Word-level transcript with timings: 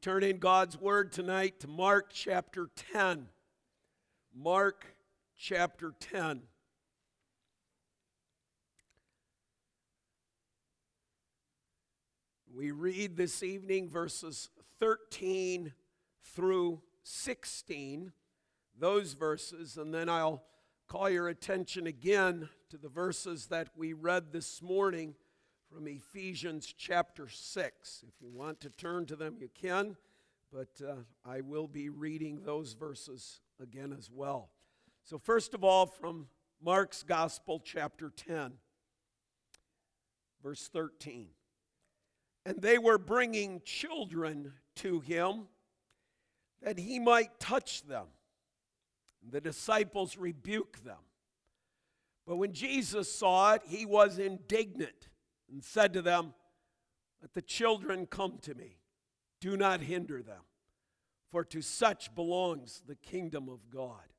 turn 0.00 0.22
in 0.22 0.38
God's 0.38 0.80
Word 0.80 1.10
tonight 1.10 1.58
to 1.60 1.66
Mark 1.66 2.10
chapter 2.12 2.70
10. 2.92 3.26
Mark 4.32 4.86
chapter 5.36 5.92
10. 5.98 6.42
We 12.54 12.70
read 12.70 13.16
this 13.16 13.42
evening 13.42 13.88
verses 13.90 14.50
13 14.78 15.72
through 16.22 16.80
16, 17.02 18.12
those 18.78 19.14
verses, 19.14 19.76
and 19.76 19.92
then 19.92 20.08
I'll 20.08 20.44
call 20.86 21.10
your 21.10 21.26
attention 21.26 21.88
again 21.88 22.48
to 22.70 22.76
the 22.76 22.88
verses 22.88 23.46
that 23.46 23.70
we 23.76 23.94
read 23.94 24.32
this 24.32 24.62
morning 24.62 25.16
from 25.72 25.86
Ephesians 25.86 26.72
chapter 26.76 27.28
6. 27.28 28.04
If 28.06 28.22
you 28.22 28.30
want 28.30 28.60
to 28.60 28.70
turn 28.70 29.06
to 29.06 29.16
them, 29.16 29.36
you 29.38 29.48
can, 29.54 29.96
but 30.52 30.68
uh, 30.86 30.94
I 31.24 31.42
will 31.42 31.68
be 31.68 31.90
reading 31.90 32.40
those 32.42 32.72
verses 32.72 33.40
again 33.60 33.94
as 33.96 34.10
well. 34.10 34.50
So, 35.04 35.18
first 35.18 35.54
of 35.54 35.64
all, 35.64 35.86
from 35.86 36.28
Mark's 36.62 37.02
Gospel, 37.02 37.60
chapter 37.62 38.10
10, 38.16 38.52
verse 40.42 40.68
13. 40.72 41.28
And 42.46 42.62
they 42.62 42.78
were 42.78 42.98
bringing 42.98 43.60
children 43.64 44.52
to 44.76 45.00
him 45.00 45.48
that 46.62 46.78
he 46.78 46.98
might 46.98 47.38
touch 47.38 47.82
them. 47.82 48.06
The 49.30 49.40
disciples 49.40 50.16
rebuked 50.16 50.84
them. 50.84 50.96
But 52.26 52.36
when 52.36 52.52
Jesus 52.52 53.12
saw 53.12 53.54
it, 53.54 53.62
he 53.66 53.84
was 53.84 54.18
indignant 54.18 55.08
and 55.50 55.64
said 55.64 55.92
to 55.94 56.02
them, 56.02 56.34
Let 57.22 57.34
the 57.34 57.42
children 57.42 58.06
come 58.06 58.38
to 58.42 58.54
me. 58.54 58.78
Do 59.40 59.56
not 59.56 59.80
hinder 59.80 60.22
them, 60.22 60.42
for 61.30 61.44
to 61.44 61.62
such 61.62 62.14
belongs 62.14 62.82
the 62.86 62.96
kingdom 62.96 63.48
of 63.48 63.70
God. 63.70 64.12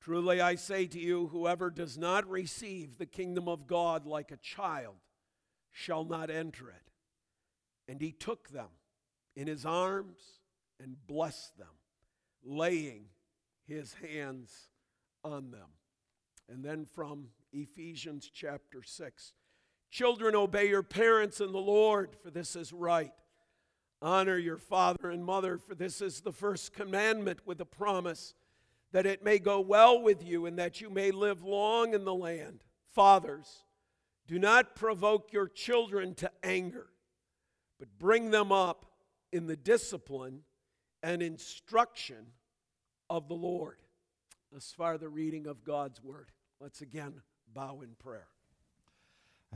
Truly 0.00 0.40
I 0.40 0.54
say 0.56 0.86
to 0.86 0.98
you, 0.98 1.28
whoever 1.28 1.70
does 1.70 1.96
not 1.96 2.28
receive 2.28 2.98
the 2.98 3.06
kingdom 3.06 3.48
of 3.48 3.66
God 3.66 4.06
like 4.06 4.30
a 4.30 4.36
child 4.36 4.96
shall 5.72 6.04
not 6.04 6.30
enter 6.30 6.68
it. 6.68 6.90
And 7.88 8.00
he 8.00 8.12
took 8.12 8.50
them 8.50 8.68
in 9.34 9.46
his 9.46 9.64
arms 9.64 10.18
and 10.78 10.96
blessed 11.06 11.56
them, 11.56 11.66
laying 12.42 13.06
his 13.66 13.94
hands 13.94 14.68
on 15.22 15.50
them. 15.50 15.68
And 16.50 16.64
then 16.64 16.84
from 16.84 17.28
Ephesians 17.52 18.30
chapter 18.32 18.82
6 18.82 19.32
Children, 19.94 20.34
obey 20.34 20.70
your 20.70 20.82
parents 20.82 21.40
in 21.40 21.52
the 21.52 21.60
Lord, 21.60 22.16
for 22.20 22.28
this 22.28 22.56
is 22.56 22.72
right. 22.72 23.12
Honor 24.02 24.36
your 24.36 24.58
father 24.58 25.08
and 25.08 25.24
mother, 25.24 25.56
for 25.56 25.76
this 25.76 26.02
is 26.02 26.20
the 26.20 26.32
first 26.32 26.72
commandment 26.72 27.38
with 27.46 27.60
a 27.60 27.64
promise 27.64 28.34
that 28.90 29.06
it 29.06 29.22
may 29.22 29.38
go 29.38 29.60
well 29.60 30.02
with 30.02 30.26
you 30.26 30.46
and 30.46 30.58
that 30.58 30.80
you 30.80 30.90
may 30.90 31.12
live 31.12 31.44
long 31.44 31.94
in 31.94 32.04
the 32.04 32.12
land. 32.12 32.64
Fathers, 32.92 33.62
do 34.26 34.36
not 34.36 34.74
provoke 34.74 35.32
your 35.32 35.46
children 35.46 36.12
to 36.16 36.30
anger, 36.42 36.88
but 37.78 37.96
bring 37.96 38.32
them 38.32 38.50
up 38.50 38.86
in 39.30 39.46
the 39.46 39.56
discipline 39.56 40.40
and 41.04 41.22
instruction 41.22 42.32
of 43.08 43.28
the 43.28 43.34
Lord. 43.34 43.76
Thus 44.50 44.74
far, 44.76 44.98
the 44.98 45.08
reading 45.08 45.46
of 45.46 45.62
God's 45.62 46.02
word. 46.02 46.32
Let's 46.58 46.80
again 46.80 47.22
bow 47.54 47.80
in 47.80 47.90
prayer. 47.96 48.26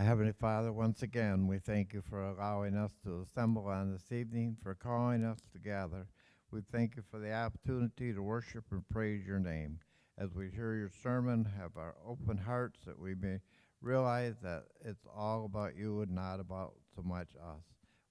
Heavenly 0.01 0.33
Father, 0.33 0.73
once 0.73 1.03
again, 1.03 1.49
we 1.49 1.59
thank 1.59 1.93
you 1.93 2.03
for 2.09 2.23
allowing 2.23 2.77
us 2.77 2.93
to 3.03 3.21
assemble 3.21 3.67
on 3.67 3.91
this 3.91 4.13
evening, 4.13 4.57
for 4.63 4.77
calling 4.77 5.25
us 5.25 5.41
together. 5.53 6.07
We 6.53 6.61
thank 6.73 6.95
you 6.95 7.03
for 7.11 7.19
the 7.19 7.33
opportunity 7.33 8.13
to 8.13 8.23
worship 8.23 8.65
and 8.71 8.89
praise 8.89 9.27
your 9.27 9.41
name. 9.41 9.81
As 10.17 10.33
we 10.35 10.51
hear 10.51 10.77
your 10.77 10.93
sermon, 11.03 11.45
have 11.59 11.77
our 11.77 11.97
open 12.07 12.39
hearts 12.39 12.79
that 12.87 12.99
we 12.99 13.17
may 13.17 13.41
realize 13.81 14.37
that 14.41 14.67
it's 14.85 15.05
all 15.17 15.45
about 15.45 15.77
you 15.77 16.01
and 16.03 16.13
not 16.13 16.39
about 16.39 16.75
so 16.95 17.03
much 17.03 17.31
us. 17.35 17.65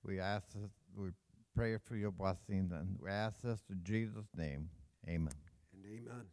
We 0.04 0.20
ask 0.20 0.46
this, 0.54 0.72
we 0.94 1.12
pray 1.56 1.78
for 1.78 1.96
your 1.96 2.12
blessing, 2.12 2.70
and 2.74 2.98
we 3.02 3.10
ask 3.10 3.42
this 3.42 3.62
in 3.70 3.80
Jesus' 3.84 4.28
name. 4.36 4.70
Amen. 5.08 5.34
And 5.74 5.86
amen 5.86 6.26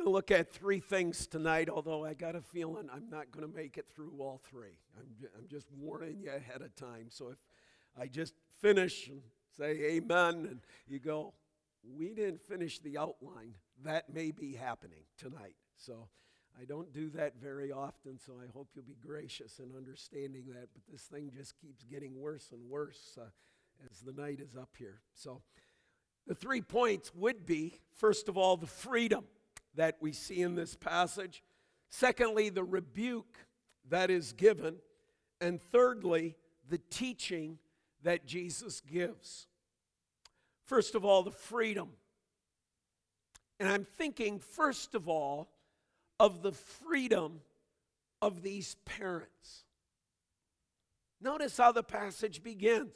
want 0.00 0.06
to 0.06 0.12
look 0.12 0.30
at 0.30 0.50
three 0.50 0.80
things 0.80 1.26
tonight, 1.26 1.68
although 1.68 2.06
I 2.06 2.14
got 2.14 2.34
a 2.34 2.40
feeling 2.40 2.88
I'm 2.90 3.10
not 3.10 3.30
going 3.30 3.46
to 3.46 3.54
make 3.54 3.76
it 3.76 3.84
through 3.94 4.14
all 4.18 4.40
three. 4.48 4.78
I'm, 4.96 5.28
I'm 5.36 5.46
just 5.46 5.66
warning 5.76 6.20
you 6.22 6.30
ahead 6.30 6.62
of 6.62 6.74
time. 6.74 7.08
So 7.10 7.28
if 7.28 7.36
I 8.00 8.06
just 8.06 8.32
finish 8.62 9.08
and 9.08 9.20
say 9.58 9.96
amen, 9.96 10.46
and 10.50 10.60
you 10.88 11.00
go, 11.00 11.34
we 11.84 12.14
didn't 12.14 12.40
finish 12.40 12.78
the 12.78 12.96
outline, 12.96 13.56
that 13.84 14.10
may 14.10 14.30
be 14.30 14.54
happening 14.54 15.02
tonight. 15.18 15.56
So 15.76 16.08
I 16.58 16.64
don't 16.64 16.94
do 16.94 17.10
that 17.10 17.34
very 17.36 17.70
often, 17.70 18.18
so 18.18 18.32
I 18.42 18.50
hope 18.54 18.68
you'll 18.74 18.86
be 18.86 18.96
gracious 19.06 19.58
in 19.58 19.76
understanding 19.76 20.44
that. 20.54 20.68
But 20.72 20.82
this 20.90 21.02
thing 21.02 21.30
just 21.36 21.60
keeps 21.60 21.84
getting 21.84 22.18
worse 22.18 22.48
and 22.52 22.70
worse 22.70 23.18
uh, 23.20 23.26
as 23.90 24.00
the 24.00 24.12
night 24.12 24.40
is 24.40 24.56
up 24.56 24.70
here. 24.78 25.02
So 25.12 25.42
the 26.26 26.34
three 26.34 26.62
points 26.62 27.14
would 27.14 27.44
be 27.44 27.80
first 27.92 28.30
of 28.30 28.38
all, 28.38 28.56
the 28.56 28.66
freedom 28.66 29.24
that 29.74 29.96
we 30.00 30.12
see 30.12 30.42
in 30.42 30.54
this 30.54 30.76
passage. 30.76 31.42
Secondly, 31.88 32.48
the 32.48 32.64
rebuke 32.64 33.36
that 33.88 34.10
is 34.10 34.32
given. 34.32 34.76
And 35.40 35.60
thirdly, 35.60 36.36
the 36.68 36.78
teaching 36.90 37.58
that 38.02 38.26
Jesus 38.26 38.80
gives. 38.80 39.46
First 40.66 40.94
of 40.94 41.04
all, 41.04 41.22
the 41.22 41.30
freedom. 41.30 41.90
And 43.58 43.68
I'm 43.68 43.84
thinking, 43.84 44.38
first 44.38 44.94
of 44.94 45.08
all, 45.08 45.50
of 46.18 46.42
the 46.42 46.52
freedom 46.52 47.40
of 48.22 48.42
these 48.42 48.76
parents. 48.84 49.64
Notice 51.20 51.56
how 51.56 51.72
the 51.72 51.82
passage 51.82 52.42
begins. 52.42 52.92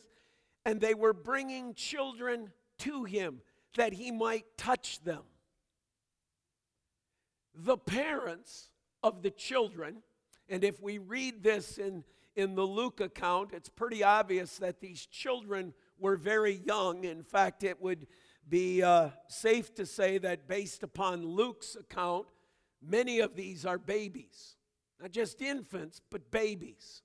And 0.64 0.80
they 0.80 0.94
were 0.94 1.12
bringing 1.12 1.74
children 1.74 2.50
to 2.78 3.04
him 3.04 3.42
that 3.76 3.92
he 3.92 4.10
might 4.10 4.44
touch 4.56 5.02
them 5.02 5.22
the 7.54 7.76
parents 7.76 8.70
of 9.02 9.22
the 9.22 9.30
children, 9.30 10.02
and 10.48 10.64
if 10.64 10.82
we 10.82 10.98
read 10.98 11.42
this 11.42 11.78
in, 11.78 12.04
in 12.36 12.54
the 12.54 12.64
Luke 12.64 13.00
account, 13.00 13.50
it's 13.52 13.68
pretty 13.68 14.02
obvious 14.02 14.58
that 14.58 14.80
these 14.80 15.06
children 15.06 15.72
were 15.98 16.16
very 16.16 16.54
young. 16.66 17.04
In 17.04 17.22
fact, 17.22 17.62
it 17.62 17.80
would 17.80 18.06
be 18.48 18.82
uh, 18.82 19.10
safe 19.28 19.74
to 19.76 19.86
say 19.86 20.18
that 20.18 20.48
based 20.48 20.82
upon 20.82 21.24
Luke's 21.24 21.76
account, 21.76 22.26
many 22.82 23.20
of 23.20 23.36
these 23.36 23.64
are 23.64 23.78
babies. 23.78 24.56
Not 25.00 25.12
just 25.12 25.40
infants, 25.40 26.00
but 26.10 26.30
babies. 26.30 27.02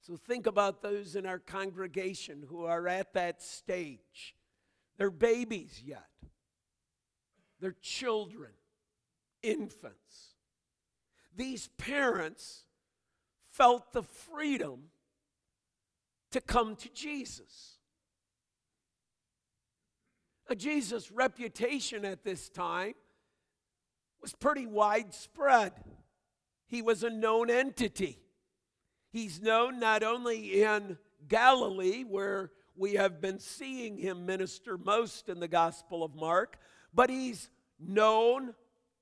So 0.00 0.16
think 0.16 0.46
about 0.46 0.82
those 0.82 1.14
in 1.14 1.26
our 1.26 1.38
congregation 1.38 2.44
who 2.48 2.64
are 2.64 2.88
at 2.88 3.14
that 3.14 3.42
stage. 3.42 4.34
They're 4.96 5.10
babies 5.10 5.82
yet, 5.84 6.08
they're 7.60 7.76
children 7.80 8.52
infants. 9.42 10.34
These 11.34 11.68
parents 11.78 12.64
felt 13.50 13.92
the 13.92 14.02
freedom 14.02 14.84
to 16.30 16.40
come 16.40 16.76
to 16.76 16.88
Jesus. 16.92 17.78
Now, 20.48 20.54
Jesus' 20.54 21.10
reputation 21.10 22.04
at 22.04 22.24
this 22.24 22.48
time 22.48 22.94
was 24.20 24.34
pretty 24.34 24.66
widespread. 24.66 25.72
He 26.66 26.82
was 26.82 27.02
a 27.02 27.10
known 27.10 27.50
entity. 27.50 28.18
He's 29.10 29.42
known 29.42 29.78
not 29.78 30.02
only 30.02 30.62
in 30.62 30.96
Galilee, 31.28 32.02
where 32.02 32.50
we 32.76 32.94
have 32.94 33.20
been 33.20 33.38
seeing 33.38 33.98
him 33.98 34.24
minister 34.24 34.78
most 34.78 35.28
in 35.28 35.38
the 35.38 35.48
Gospel 35.48 36.02
of 36.02 36.14
Mark, 36.14 36.58
but 36.94 37.10
he's 37.10 37.50
known 37.78 38.54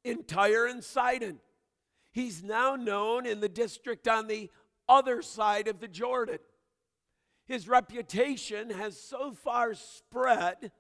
in 0.05 0.25
Tyre 0.25 0.67
and 0.67 0.83
Sidon. 0.83 1.41
He's 2.13 2.43
now 2.43 2.77
known 2.77 3.27
in 3.27 3.41
the 3.41 3.49
district 3.49 4.09
on 4.09 4.27
the 4.27 4.51
other 4.89 5.23
side 5.23 5.69
of 5.69 5.81
the 5.81 5.89
Jordan. 5.89 6.39
His 7.47 7.69
reputation 7.69 8.71
has 8.71 9.01
so 9.01 9.33
far 9.33 9.75
spread 9.75 10.73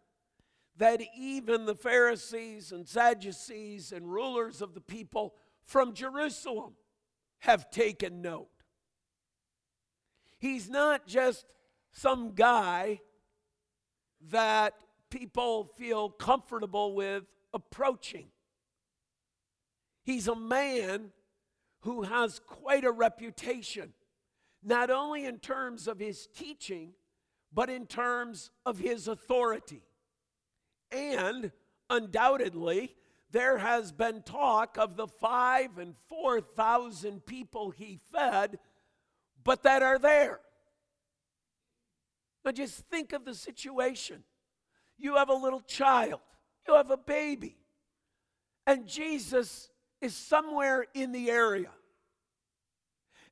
that 0.76 1.02
even 1.16 1.66
the 1.66 1.74
Pharisees 1.74 2.72
and 2.72 2.88
Sadducees 2.88 3.92
and 3.92 4.10
rulers 4.10 4.62
of 4.62 4.74
the 4.74 4.80
people 4.80 5.34
from 5.64 5.94
Jerusalem 5.94 6.74
have 7.40 7.70
taken 7.70 8.22
note. 8.22 8.48
He's 10.38 10.70
not 10.70 11.06
just 11.06 11.44
some 11.92 12.32
guy 12.34 13.00
that 14.30 14.74
people 15.10 15.70
feel 15.76 16.08
comfortable 16.08 16.94
with 16.94 17.24
approaching. 17.52 18.28
He's 20.10 20.26
a 20.26 20.34
man 20.34 21.12
who 21.82 22.02
has 22.02 22.40
quite 22.40 22.84
a 22.84 22.90
reputation, 22.90 23.92
not 24.60 24.90
only 24.90 25.24
in 25.24 25.38
terms 25.38 25.86
of 25.86 26.00
his 26.00 26.26
teaching, 26.26 26.94
but 27.52 27.70
in 27.70 27.86
terms 27.86 28.50
of 28.66 28.80
his 28.80 29.06
authority. 29.06 29.84
And 30.90 31.52
undoubtedly, 31.88 32.96
there 33.30 33.58
has 33.58 33.92
been 33.92 34.22
talk 34.22 34.78
of 34.78 34.96
the 34.96 35.06
five 35.06 35.78
and 35.78 35.94
four 36.08 36.40
thousand 36.40 37.24
people 37.24 37.70
he 37.70 38.00
fed, 38.12 38.58
but 39.44 39.62
that 39.62 39.84
are 39.84 40.00
there. 40.00 40.40
Now 42.44 42.50
just 42.50 42.80
think 42.90 43.12
of 43.12 43.24
the 43.24 43.34
situation. 43.34 44.24
You 44.98 45.14
have 45.14 45.28
a 45.28 45.34
little 45.34 45.60
child, 45.60 46.20
you 46.66 46.74
have 46.74 46.90
a 46.90 46.96
baby, 46.96 47.58
and 48.66 48.88
Jesus 48.88 49.70
is 50.00 50.14
somewhere 50.14 50.86
in 50.94 51.12
the 51.12 51.30
area. 51.30 51.70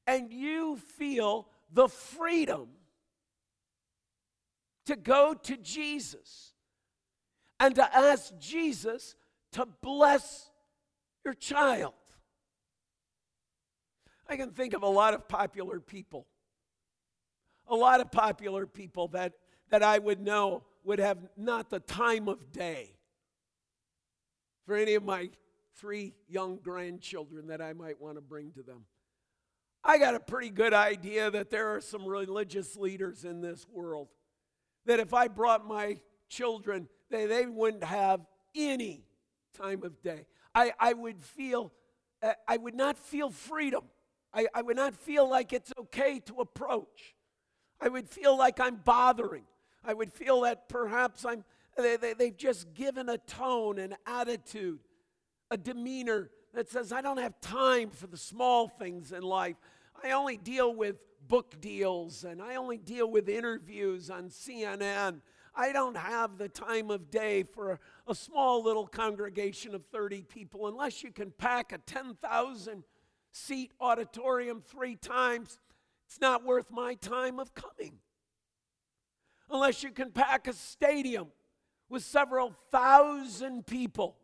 And 0.06 0.32
you 0.32 0.76
feel 0.76 1.49
the 1.73 1.88
freedom 1.88 2.69
to 4.87 4.97
go 4.97 5.35
to 5.35 5.56
Jesus 5.56 6.53
and 7.61 7.75
to 7.75 7.97
ask 7.97 8.32
Jesus 8.38 9.15
to 9.53 9.67
bless 9.82 10.50
your 11.25 11.35
child. 11.35 11.93
I 14.29 14.37
can 14.37 14.50
think 14.50 14.75
of 14.75 14.82
a 14.82 14.88
lot 14.88 15.14
of 15.14 15.29
popular 15.29 15.81
people, 15.81 16.26
a 17.67 17.75
lot 17.75 18.00
of 18.00 18.11
popular 18.11 18.67
people 18.67 19.09
that, 19.09 19.32
that 19.71 19.82
I 19.82 19.99
would 19.99 20.21
know 20.21 20.62
would 20.85 20.99
have 20.99 21.19
not 21.37 21.71
the 21.71 21.81
time 21.81 22.29
of 22.29 22.53
day 22.53 22.94
for 24.67 24.75
any 24.75 24.94
of 24.94 25.05
my 25.05 25.31
three 25.78 26.14
young 26.28 26.56
grandchildren 26.56 27.48
that 27.48 27.62
I 27.62 27.72
might 27.72 28.00
want 28.00 28.16
to 28.16 28.20
bring 28.20 28.52
to 28.52 28.62
them. 28.62 28.84
I 29.84 29.98
got 29.98 30.14
a 30.14 30.20
pretty 30.20 30.50
good 30.50 30.75
idea 30.75 31.30
that 31.30 31.50
there 31.50 31.69
are 31.69 31.80
some 31.80 32.04
religious 32.04 32.76
leaders 32.76 33.25
in 33.25 33.40
this 33.40 33.66
world 33.72 34.08
that 34.86 35.00
if 35.00 35.14
I 35.14 35.28
brought 35.28 35.66
my 35.66 35.98
children, 36.28 36.88
they, 37.10 37.26
they 37.26 37.46
wouldn't 37.46 37.84
have 37.84 38.20
any 38.54 39.04
time 39.56 39.82
of 39.84 40.02
day. 40.02 40.26
I, 40.54 40.72
I 40.80 40.92
would 40.92 41.20
feel, 41.20 41.72
uh, 42.22 42.32
I 42.46 42.56
would 42.56 42.75
not 42.75 42.98
feel 42.98 43.30
freedom. 43.30 43.84
I, 44.34 44.46
I 44.54 44.62
would 44.62 44.76
not 44.76 44.94
feel 44.94 45.28
like 45.28 45.52
it's 45.52 45.72
okay 45.78 46.20
to 46.26 46.40
approach. 46.40 47.14
I 47.80 47.88
would 47.88 48.08
feel 48.08 48.36
like 48.36 48.60
I'm 48.60 48.76
bothering. 48.76 49.44
I 49.84 49.94
would 49.94 50.12
feel 50.12 50.40
that 50.42 50.69
perhaps 50.69 51.25
I'm, 51.25 51.44
they, 51.76 51.96
they, 51.96 52.12
they've 52.14 52.36
just 52.36 52.75
given 52.75 53.08
a 53.08 53.19
tone, 53.19 53.78
an 53.78 53.94
attitude, 54.06 54.80
a 55.50 55.56
demeanor 55.56 56.31
that 56.55 56.69
says, 56.69 56.93
I 56.93 57.00
don't 57.00 57.19
have 57.19 57.41
time 57.41 57.91
for 57.91 58.06
the 58.06 58.17
small 58.17 58.69
things 58.69 59.12
in 59.12 59.23
life. 59.23 59.56
I 60.03 60.12
only 60.12 60.37
deal 60.37 60.75
with 60.75 60.97
book 61.27 61.61
deals 61.61 62.25
and 62.25 62.41
I 62.41 62.56
only 62.56 62.79
deal 62.79 63.11
with 63.11 63.29
interviews 63.29 64.11
on 64.11 64.29
CNN. 64.29 65.21
I 65.55 65.73
don't 65.73 65.97
have 65.97 66.39
the 66.39 66.49
time 66.49 66.91
of 66.91 67.11
day 67.11 67.43
for 67.43 67.73
a, 67.73 67.79
a 68.06 68.15
small 68.15 68.62
little 68.62 68.87
congregation 68.87 69.75
of 69.75 69.85
30 69.87 70.23
people 70.23 70.69
unless 70.69 71.03
you 71.03 71.11
can 71.11 71.33
pack 71.33 71.73
a 71.73 71.79
10,000 71.79 72.85
seat 73.33 73.73
auditorium 73.81 74.62
three 74.67 74.97
times. 74.97 75.59
It's 76.06 76.21
not 76.21 76.45
worth 76.45 76.71
my 76.71 76.95
time 76.95 77.39
of 77.39 77.55
coming. 77.55 77.99
Unless 79.50 79.83
you 79.83 79.91
can 79.91 80.11
pack 80.11 80.47
a 80.47 80.53
stadium 80.53 81.29
with 81.89 82.05
several 82.05 82.55
thousand 82.71 83.67
people, 83.67 84.17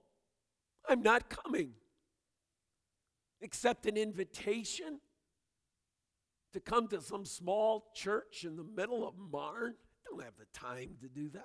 I'm 0.89 1.03
not 1.03 1.29
coming. 1.29 1.73
Except 3.41 3.87
an 3.87 3.97
invitation 3.97 5.01
to 6.53 6.61
come 6.61 6.89
to 6.89 7.01
some 7.01 7.25
small 7.25 7.91
church 7.95 8.45
in 8.45 8.57
the 8.57 8.65
middle 8.65 9.07
of 9.07 9.15
Marne. 9.19 9.75
Don't 10.09 10.23
have 10.23 10.37
the 10.39 10.47
time 10.59 10.97
to 11.03 11.09
do 11.09 11.29
that. 11.31 11.43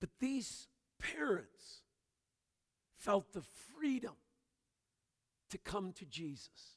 But 0.00 0.10
these 0.20 0.68
parents 0.98 1.82
felt 2.98 3.32
the 3.32 3.42
freedom 3.76 4.14
to 5.50 5.58
come 5.58 5.92
to 5.92 6.04
Jesus. 6.04 6.76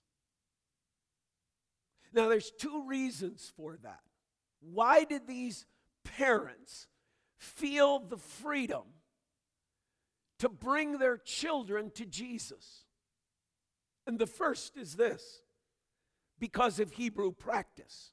Now, 2.14 2.30
there's 2.30 2.52
two 2.52 2.86
reasons 2.88 3.52
for 3.56 3.78
that. 3.84 4.00
Why 4.60 5.04
did 5.04 5.28
these 5.28 5.66
parents 6.04 6.88
feel 7.38 8.00
the 8.00 8.18
freedom 8.18 8.84
to 10.40 10.50
bring 10.50 10.98
their 10.98 11.18
children 11.18 11.92
to 11.96 12.06
Jesus? 12.06 12.86
And 14.06 14.20
the 14.20 14.28
first 14.28 14.78
is 14.78 14.96
this 14.96 15.42
because 16.40 16.80
of 16.80 16.92
Hebrew 16.92 17.32
practice. 17.32 18.12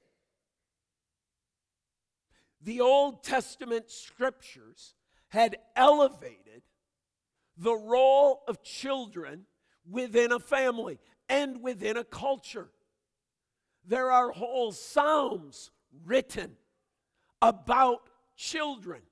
The 2.60 2.80
Old 2.80 3.22
Testament 3.22 3.90
scriptures 3.90 4.94
had 5.28 5.56
elevated 5.76 6.62
the 7.56 7.74
role 7.74 8.42
of 8.48 8.62
children 8.62 9.44
within 9.88 10.32
a 10.32 10.38
family 10.38 10.98
and 11.28 11.62
within 11.62 11.96
a 11.96 12.04
culture. 12.04 12.70
There 13.86 14.10
are 14.10 14.30
whole 14.30 14.72
psalms 14.72 15.70
written 16.04 16.56
about 17.42 18.08
children 18.36 19.02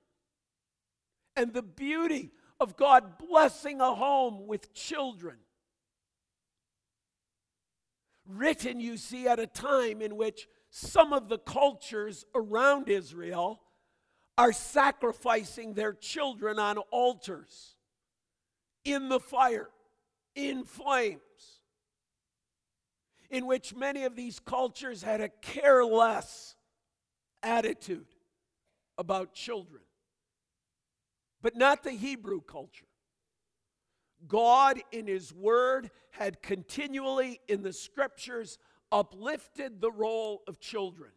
and 1.35 1.53
the 1.53 1.61
beauty 1.61 2.31
of 2.63 2.75
God 2.75 3.19
blessing 3.19 3.79
a 3.79 3.93
home 3.93 4.47
with 4.47 4.73
children. 4.73 5.35
Written, 8.25 8.79
you 8.79 8.97
see, 8.97 9.27
at 9.27 9.39
a 9.39 9.45
time 9.45 10.01
in 10.01 10.15
which 10.15 10.47
some 10.71 11.13
of 11.13 11.29
the 11.29 11.37
cultures 11.37 12.25
around 12.33 12.89
Israel 12.89 13.61
are 14.37 14.53
sacrificing 14.53 15.73
their 15.73 15.93
children 15.93 16.57
on 16.57 16.77
altars 16.89 17.75
in 18.83 19.09
the 19.09 19.19
fire, 19.19 19.69
in 20.35 20.63
flames, 20.63 21.19
in 23.29 23.45
which 23.45 23.75
many 23.75 24.05
of 24.05 24.15
these 24.15 24.39
cultures 24.39 25.03
had 25.03 25.21
a 25.21 25.29
careless 25.29 26.55
attitude 27.43 28.07
about 28.97 29.33
children, 29.33 29.81
but 31.43 31.55
not 31.55 31.83
the 31.83 31.91
Hebrew 31.91 32.41
culture. 32.41 32.87
God, 34.27 34.81
in 34.91 35.05
His 35.05 35.31
Word, 35.33 35.91
had 36.11 36.41
continually 36.41 37.41
in 37.47 37.61
the 37.61 37.73
Scriptures 37.73 38.57
uplifted 38.91 39.81
the 39.81 39.91
role 39.91 40.41
of 40.47 40.59
children. 40.59 41.11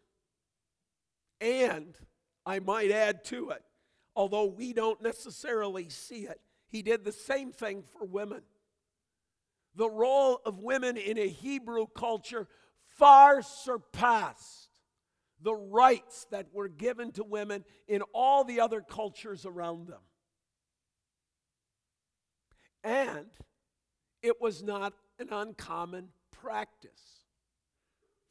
And 1.40 1.94
I 2.44 2.58
might 2.58 2.90
add 2.90 3.25
to 3.26 3.50
it, 3.50 3.62
although 4.16 4.47
we 4.47 4.73
don't 4.73 5.00
necessarily 5.00 5.88
see 5.88 6.26
it, 6.26 6.40
He 6.68 6.83
did 6.83 7.04
the 7.04 7.12
same 7.12 7.52
thing 7.52 7.85
for 7.85 8.04
women. 8.04 8.42
The 9.76 9.90
role 9.90 10.40
of 10.45 10.59
women 10.59 10.97
in 10.97 11.18
a 11.18 11.28
Hebrew 11.28 11.87
culture 11.95 12.49
far 12.88 13.42
surpassed 13.42 14.71
the 15.40 15.54
rights 15.54 16.26
that 16.30 16.47
were 16.52 16.68
given 16.68 17.12
to 17.12 17.23
women 17.23 17.64
in 17.87 18.02
all 18.12 18.42
the 18.42 18.59
other 18.59 18.80
cultures 18.80 19.47
around 19.47 19.87
them. 19.87 20.00
And 22.87 23.26
it 24.23 24.40
was 24.40 24.62
not 24.62 24.95
an 25.19 25.31
uncommon 25.33 26.11
practice 26.31 27.25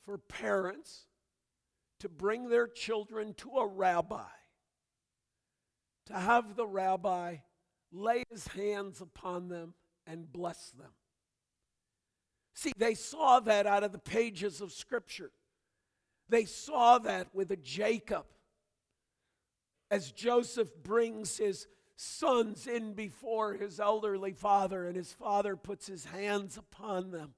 for 0.05 0.17
parents 0.17 1.07
to 1.99 2.07
bring 2.07 2.47
their 2.47 2.65
children 2.65 3.33
to 3.33 3.49
a 3.57 3.67
rabbi, 3.67 4.23
to 6.05 6.13
have 6.13 6.55
the 6.55 6.65
rabbi 6.65 7.37
lay 7.91 8.23
his 8.29 8.47
hands 8.47 9.01
upon 9.01 9.49
them 9.49 9.73
and 10.07 10.31
bless 10.31 10.71
them. 10.71 10.91
See, 12.53 12.71
they 12.77 12.93
saw 12.93 13.41
that 13.41 13.67
out 13.67 13.83
of 13.83 13.91
the 13.91 13.97
pages 13.97 14.61
of 14.61 14.71
Scripture. 14.71 15.31
They 16.29 16.45
saw 16.45 16.97
that 16.99 17.27
with 17.35 17.51
a 17.51 17.57
Jacob 17.57 18.25
as 19.91 20.13
Joseph 20.13 20.69
brings 20.81 21.37
his 21.37 21.67
sons 21.95 22.67
in 22.67 22.93
before 22.93 23.53
his 23.53 23.79
elderly 23.79 24.33
father, 24.33 24.87
and 24.87 24.95
his 24.95 25.13
father 25.13 25.55
puts 25.55 25.87
his 25.87 26.05
hands 26.05 26.57
upon 26.57 27.11
them 27.11 27.33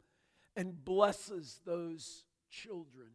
and 0.55 0.83
blesses 0.83 1.59
those 1.65 2.23
children. 2.49 3.09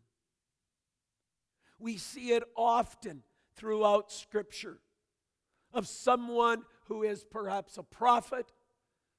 We 1.78 1.96
see 1.96 2.30
it 2.32 2.44
often 2.56 3.22
throughout 3.56 4.12
Scripture 4.12 4.78
of 5.74 5.88
someone 5.88 6.62
who 6.84 7.02
is 7.02 7.24
perhaps 7.24 7.78
a 7.78 7.82
prophet, 7.82 8.52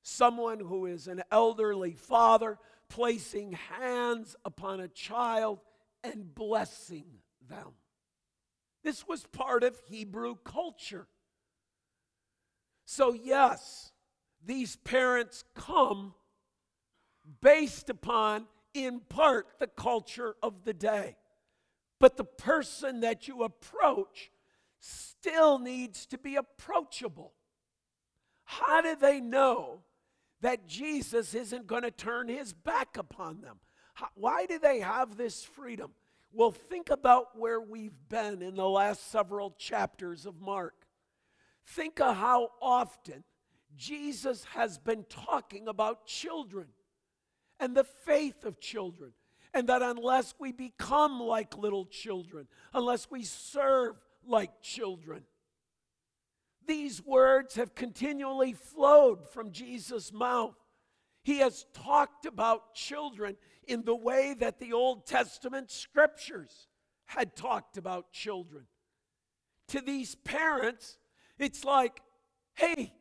someone 0.02 0.60
who 0.60 0.86
is 0.86 1.08
an 1.08 1.24
elderly 1.32 1.94
father, 1.94 2.58
placing 2.90 3.54
hands 3.54 4.36
upon 4.46 4.80
a 4.80 4.88
child 4.88 5.60
and 6.04 6.34
blessing 6.34 7.06
them. 7.50 7.74
This 8.84 9.08
was 9.08 9.26
part 9.26 9.64
of 9.64 9.80
Hebrew 9.88 10.36
culture. 10.44 11.08
So, 12.86 13.14
yes, 13.14 13.92
these 14.46 14.76
parents 14.78 15.44
come 15.56 16.14
based 17.42 17.90
upon, 17.90 18.48
in 18.74 19.00
part, 19.00 19.48
the 19.60 19.68
culture 19.68 20.36
of 20.44 20.66
the 20.66 20.74
day. 20.74 21.16
But 22.00 22.18
the 22.18 22.26
person 22.26 23.02
that 23.02 23.28
you 23.28 23.44
approach 23.44 24.32
still 24.80 25.60
needs 25.60 26.06
to 26.08 26.18
be 26.18 26.36
approachable. 26.36 27.34
How 28.44 28.82
do 28.82 28.96
they 28.96 29.22
know 29.22 29.80
that 30.42 30.68
Jesus 30.68 31.34
isn't 31.34 31.68
going 31.68 31.84
to 31.84 31.92
turn 31.92 32.28
his 32.28 32.52
back 32.52 32.98
upon 32.98 33.40
them? 33.42 33.60
Why 34.16 34.46
do 34.46 34.60
they 34.60 34.82
have 34.82 35.16
this 35.16 35.44
freedom? 35.44 35.92
Well, 36.34 36.52
think 36.52 36.90
about 36.90 37.38
where 37.38 37.62
we've 37.62 37.98
been 38.10 38.42
in 38.42 38.56
the 38.56 38.68
last 38.68 39.10
several 39.10 39.52
chapters 39.52 40.26
of 40.26 40.42
Mark. 40.42 40.83
Think 41.66 42.00
of 42.00 42.16
how 42.16 42.50
often 42.62 43.24
Jesus 43.76 44.44
has 44.54 44.78
been 44.78 45.06
talking 45.10 45.68
about 45.68 46.06
children 46.06 46.68
and 47.60 47.76
the 47.76 47.84
faith 47.84 48.46
of 48.46 48.60
children. 48.60 49.14
And 49.56 49.70
that 49.70 49.84
unless 49.84 50.34
we 50.40 50.52
become 50.52 51.20
like 51.20 51.56
little 51.56 51.86
children, 51.86 52.48
unless 52.74 53.12
we 53.12 53.24
serve 53.24 53.96
like 54.26 54.64
children, 54.64 55.26
these 56.66 57.06
words 57.06 57.56
have 57.56 57.76
continually 57.76 58.54
flowed 58.54 59.30
from 59.30 59.52
Jesus' 59.52 60.12
mouth. 60.12 60.56
He 61.24 61.38
has 61.38 61.66
talked 61.74 62.26
about 62.26 62.74
children 62.74 63.36
in 63.68 63.84
the 63.84 63.96
way 63.96 64.36
that 64.40 64.60
the 64.60 64.74
Old 64.74 65.06
Testament 65.06 65.70
scriptures 65.70 66.68
had 67.06 67.36
talked 67.36 67.78
about 67.78 68.12
children. 68.12 68.66
To 69.70 69.82
these 69.82 70.16
parents, 70.16 70.98
it's 71.44 71.64
like, 71.64 72.02
hey, 72.56 72.94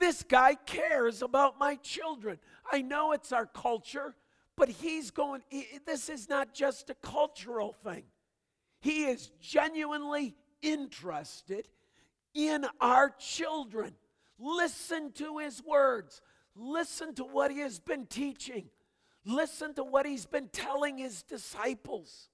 this 0.00 0.22
guy 0.22 0.54
cares 0.54 1.22
about 1.22 1.58
my 1.58 1.76
children. 1.76 2.38
I 2.70 2.82
know 2.82 3.12
it's 3.12 3.32
our 3.32 3.46
culture, 3.46 4.14
but 4.56 4.68
he's 4.68 5.10
going, 5.10 5.42
this 5.86 6.08
is 6.08 6.28
not 6.28 6.54
just 6.54 6.90
a 6.90 6.94
cultural 6.94 7.72
thing. 7.84 8.04
He 8.80 9.04
is 9.04 9.30
genuinely 9.40 10.34
interested 10.60 11.68
in 12.34 12.66
our 12.80 13.10
children. 13.10 13.94
Listen 14.38 15.12
to 15.12 15.38
his 15.38 15.62
words. 15.62 16.20
Listen 16.56 17.14
to 17.14 17.24
what 17.24 17.50
he 17.50 17.60
has 17.60 17.78
been 17.78 18.06
teaching. 18.06 18.68
Listen 19.24 19.72
to 19.74 19.84
what 19.84 20.04
he's 20.04 20.26
been 20.26 20.48
telling 20.48 20.98
his 20.98 21.22
disciples. 21.22 22.28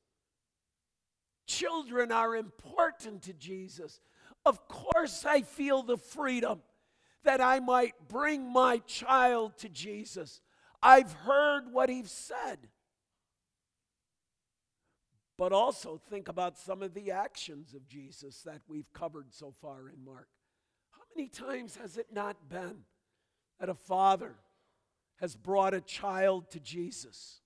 Children 1.47 2.13
are 2.13 2.35
important 2.35 3.23
to 3.23 3.35
Jesus. 3.35 4.01
Of 4.49 4.67
course, 4.67 5.27
I 5.27 5.43
feel 5.43 5.83
the 5.83 5.99
freedom 5.99 6.63
that 7.23 7.43
I 7.43 7.61
might 7.61 7.93
bring 8.09 8.51
my 8.51 8.79
child 8.79 9.59
to 9.59 9.69
Jesus. 9.69 10.41
I've 10.83 11.13
heard 11.13 11.65
what 11.71 11.91
he's 11.91 12.11
said. 12.11 12.57
But 15.37 15.53
also 15.53 16.01
think 16.09 16.29
about 16.29 16.57
some 16.57 16.83
of 16.83 16.95
the 16.95 17.11
actions 17.11 17.75
of 17.75 17.87
Jesus 17.87 18.41
that 18.47 18.63
we've 18.67 18.91
covered 18.95 19.35
so 19.35 19.53
far 19.61 19.91
in 19.91 20.03
Mark. 20.03 20.29
How 20.93 21.03
many 21.15 21.29
times 21.29 21.77
has 21.77 21.99
it 21.99 22.07
not 22.11 22.49
been 22.49 22.85
that 23.61 23.69
a 23.69 23.75
father 23.75 24.35
has 25.21 25.37
brought 25.37 25.75
a 25.75 25.83
child 25.83 26.51
to 26.53 26.59
Jesus? 26.61 27.43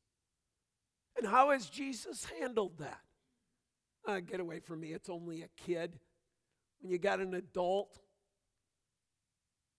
And 1.19 1.27
how 1.27 1.51
has 1.51 1.69
Jesus 1.69 2.29
handled 2.39 2.79
that? 2.79 3.01
Uh, 4.07 4.21
get 4.21 4.39
away 4.39 4.61
from 4.61 4.79
me, 4.79 4.93
it's 4.93 5.09
only 5.11 5.43
a 5.43 5.49
kid. 5.57 5.99
When 6.83 6.91
you 6.91 6.99
got 6.99 7.21
an 7.21 7.33
adult, 7.35 7.99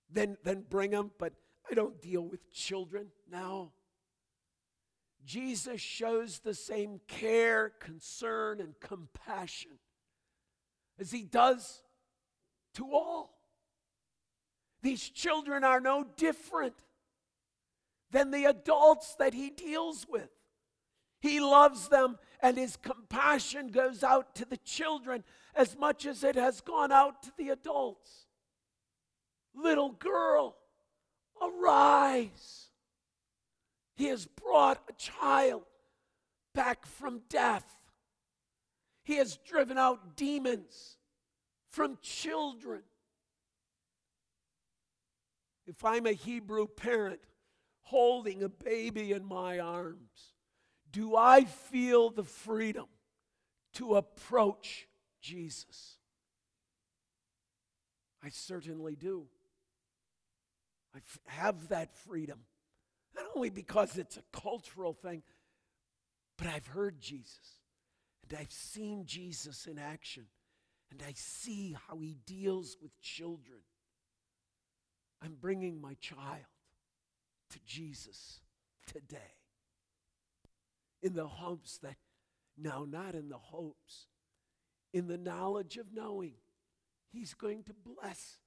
then, 0.09 0.37
then 0.43 0.65
bring 0.69 0.91
them, 0.91 1.11
but 1.19 1.33
I 1.69 1.73
don't 1.73 2.01
deal 2.01 2.23
with 2.23 2.51
children 2.51 3.07
now. 3.29 3.73
Jesus 5.25 5.79
shows 5.79 6.39
the 6.39 6.53
same 6.53 6.99
care, 7.07 7.69
concern, 7.79 8.59
and 8.59 8.79
compassion 8.79 9.79
as 10.99 11.11
he 11.11 11.23
does 11.23 11.81
to 12.75 12.91
all. 12.93 13.37
These 14.81 15.09
children 15.09 15.63
are 15.63 15.79
no 15.79 16.05
different 16.17 16.75
than 18.11 18.31
the 18.31 18.45
adults 18.45 19.15
that 19.15 19.33
he 19.33 19.49
deals 19.49 20.05
with. 20.09 20.29
He 21.23 21.39
loves 21.39 21.87
them, 21.87 22.17
and 22.41 22.57
his 22.57 22.75
compassion 22.75 23.69
goes 23.69 24.03
out 24.03 24.35
to 24.35 24.43
the 24.43 24.57
children 24.57 25.23
as 25.55 25.77
much 25.77 26.05
as 26.05 26.21
it 26.21 26.35
has 26.35 26.59
gone 26.59 26.91
out 26.91 27.23
to 27.23 27.31
the 27.37 27.47
adults. 27.47 28.25
Little 29.55 29.91
girl, 29.91 30.57
arise. 31.41 32.71
He 33.95 34.07
has 34.07 34.25
brought 34.25 34.83
a 34.89 34.93
child 34.93 35.63
back 36.53 36.85
from 36.85 37.21
death. 37.29 37.73
He 39.05 39.15
has 39.15 39.37
driven 39.47 39.77
out 39.77 40.17
demons 40.17 40.97
from 41.69 41.99
children. 42.01 42.81
If 45.65 45.85
I'm 45.85 46.05
a 46.05 46.11
Hebrew 46.11 46.67
parent 46.67 47.21
holding 47.83 48.43
a 48.43 48.49
baby 48.49 49.13
in 49.13 49.23
my 49.23 49.59
arms, 49.59 50.32
do 50.93 51.17
I 51.17 51.43
feel 51.43 52.11
the 52.11 52.23
freedom 52.23 52.85
to 53.73 53.95
approach 53.95 54.87
Jesus? 55.21 55.97
I 58.23 58.29
certainly 58.29 58.95
do. 58.95 59.25
I 60.95 60.99
have 61.25 61.69
that 61.69 61.95
freedom. 61.95 62.41
Not 63.15 63.25
only 63.35 63.49
because 63.49 63.97
it's 63.97 64.17
a 64.17 64.39
cultural 64.39 64.93
thing, 64.93 65.23
but 66.37 66.47
I've 66.47 66.67
heard 66.67 67.01
Jesus 67.01 67.59
and 68.21 68.39
I've 68.39 68.51
seen 68.51 69.05
Jesus 69.05 69.65
in 69.65 69.79
action 69.79 70.25
and 70.91 71.01
I 71.05 71.13
see 71.15 71.75
how 71.87 71.97
he 71.97 72.17
deals 72.27 72.77
with 72.81 72.91
children. 73.01 73.59
I'm 75.23 75.37
bringing 75.41 75.81
my 75.81 75.95
child 75.95 76.45
to 77.49 77.59
Jesus 77.65 78.41
today 78.85 79.42
in 81.03 81.13
the 81.13 81.27
hopes 81.27 81.77
that, 81.79 81.97
no, 82.57 82.85
not 82.85 83.13
in 83.13 83.29
the 83.29 83.37
hopes, 83.37 84.07
in 84.93 85.07
the 85.07 85.17
knowledge 85.17 85.77
of 85.77 85.93
knowing 85.93 86.33
he's 87.11 87.33
going 87.33 87.63
to 87.63 87.73
bless 87.73 88.37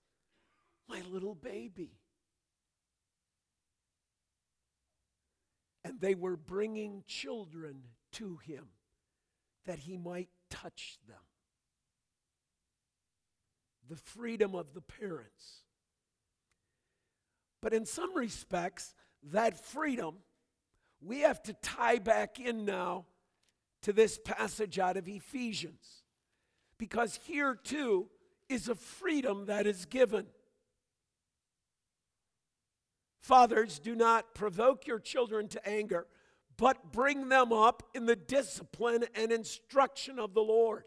my 0.88 1.02
little 1.10 1.34
baby. 1.34 1.98
And 5.84 6.00
they 6.00 6.14
were 6.14 6.36
bringing 6.36 7.04
children 7.06 7.82
to 8.12 8.38
him 8.38 8.64
that 9.66 9.80
he 9.80 9.96
might 9.96 10.30
touch 10.50 10.98
them. 11.06 11.16
The 13.88 13.96
freedom 13.96 14.54
of 14.54 14.74
the 14.74 14.80
parents. 14.80 15.62
But 17.62 17.72
in 17.72 17.84
some 17.84 18.16
respects, 18.16 18.94
that 19.32 19.64
freedom, 19.64 20.16
we 21.06 21.20
have 21.20 21.40
to 21.44 21.52
tie 21.54 21.98
back 21.98 22.40
in 22.40 22.64
now 22.64 23.06
to 23.82 23.92
this 23.92 24.18
passage 24.24 24.78
out 24.78 24.96
of 24.96 25.06
Ephesians. 25.06 26.02
Because 26.78 27.20
here 27.24 27.54
too 27.54 28.08
is 28.48 28.68
a 28.68 28.74
freedom 28.74 29.46
that 29.46 29.66
is 29.66 29.84
given. 29.84 30.26
Fathers, 33.20 33.78
do 33.78 33.94
not 33.94 34.34
provoke 34.34 34.86
your 34.86 34.98
children 34.98 35.48
to 35.48 35.68
anger, 35.68 36.06
but 36.56 36.92
bring 36.92 37.28
them 37.28 37.52
up 37.52 37.84
in 37.94 38.06
the 38.06 38.16
discipline 38.16 39.04
and 39.14 39.30
instruction 39.30 40.18
of 40.18 40.34
the 40.34 40.42
Lord. 40.42 40.84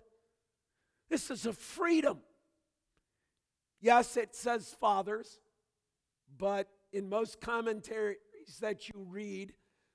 This 1.09 1.31
is 1.31 1.45
a 1.45 1.53
freedom. 1.53 2.19
Yes, 3.81 4.17
it 4.17 4.35
says 4.35 4.75
fathers, 4.79 5.39
but 6.37 6.67
in 6.91 7.07
most 7.09 7.39
commentaries 7.39 8.17
that 8.59 8.89
you 8.89 9.05
read, 9.09 9.53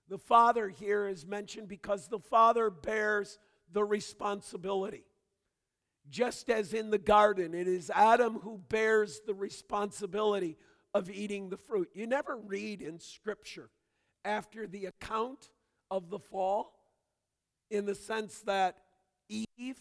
the 0.09 0.19
father 0.19 0.69
here 0.69 1.07
is 1.07 1.27
mentioned 1.27 1.69
because 1.69 2.09
the 2.09 2.19
father 2.19 2.71
bears 2.71 3.39
the 3.73 3.85
responsibility. 3.85 5.05
Just 6.09 6.51
as 6.51 6.75
in 6.75 6.91
the 6.91 6.99
garden, 6.99 7.55
it 7.55 7.67
is 7.67 7.91
Adam 7.91 8.39
who 8.41 8.61
bears 8.69 9.21
the 9.27 9.35
responsibility 9.35 10.57
of 10.93 11.11
eating 11.11 11.49
the 11.49 11.57
fruit. 11.57 11.89
You 11.95 12.07
never 12.07 12.37
read 12.37 12.83
in 12.83 13.01
Scripture 13.01 13.71
after 14.25 14.67
the 14.67 14.87
account 14.87 15.49
of 15.91 16.11
the 16.11 16.19
fall 16.19 16.73
in 17.71 17.87
the 17.87 17.95
sense 17.95 18.41
that 18.43 18.77
Eve 19.29 19.81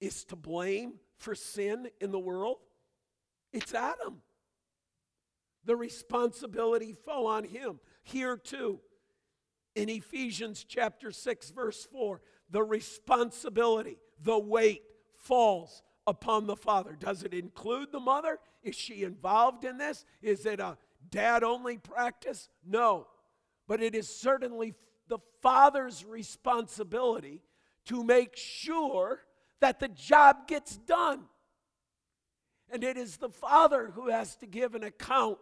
is 0.00 0.24
to 0.26 0.36
blame 0.36 0.94
for 1.18 1.34
sin 1.34 1.88
in 2.00 2.12
the 2.12 2.18
world. 2.18 2.58
It's 3.52 3.74
Adam. 3.74 4.22
The 5.64 5.76
responsibility 5.76 6.94
fell 7.04 7.26
on 7.26 7.44
him. 7.44 7.80
Here 8.02 8.36
too, 8.36 8.80
in 9.80 9.88
Ephesians 9.88 10.64
chapter 10.68 11.10
6, 11.10 11.50
verse 11.52 11.88
4, 11.90 12.20
the 12.50 12.62
responsibility, 12.62 13.96
the 14.22 14.38
weight 14.38 14.82
falls 15.16 15.82
upon 16.06 16.46
the 16.46 16.56
father. 16.56 16.96
Does 16.98 17.22
it 17.22 17.32
include 17.32 17.90
the 17.90 18.00
mother? 18.00 18.38
Is 18.62 18.74
she 18.74 19.04
involved 19.04 19.64
in 19.64 19.78
this? 19.78 20.04
Is 20.20 20.44
it 20.44 20.60
a 20.60 20.76
dad 21.08 21.42
only 21.42 21.78
practice? 21.78 22.50
No. 22.66 23.06
But 23.66 23.82
it 23.82 23.94
is 23.94 24.14
certainly 24.14 24.74
the 25.08 25.18
father's 25.40 26.04
responsibility 26.04 27.40
to 27.86 28.04
make 28.04 28.36
sure 28.36 29.22
that 29.60 29.80
the 29.80 29.88
job 29.88 30.46
gets 30.46 30.76
done. 30.76 31.22
And 32.70 32.84
it 32.84 32.98
is 32.98 33.16
the 33.16 33.30
Father 33.30 33.90
who 33.94 34.10
has 34.10 34.36
to 34.36 34.46
give 34.46 34.74
an 34.74 34.84
account 34.84 35.38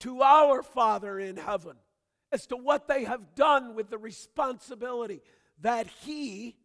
to 0.00 0.22
our 0.22 0.62
Father 0.62 1.18
in 1.18 1.36
heaven 1.36 1.76
as 2.32 2.46
to 2.46 2.56
what 2.56 2.88
they 2.88 3.04
have 3.04 3.34
done 3.34 3.74
with 3.74 3.90
the 3.90 3.98
responsibility 3.98 5.20
that 5.60 5.86
He 5.86 6.56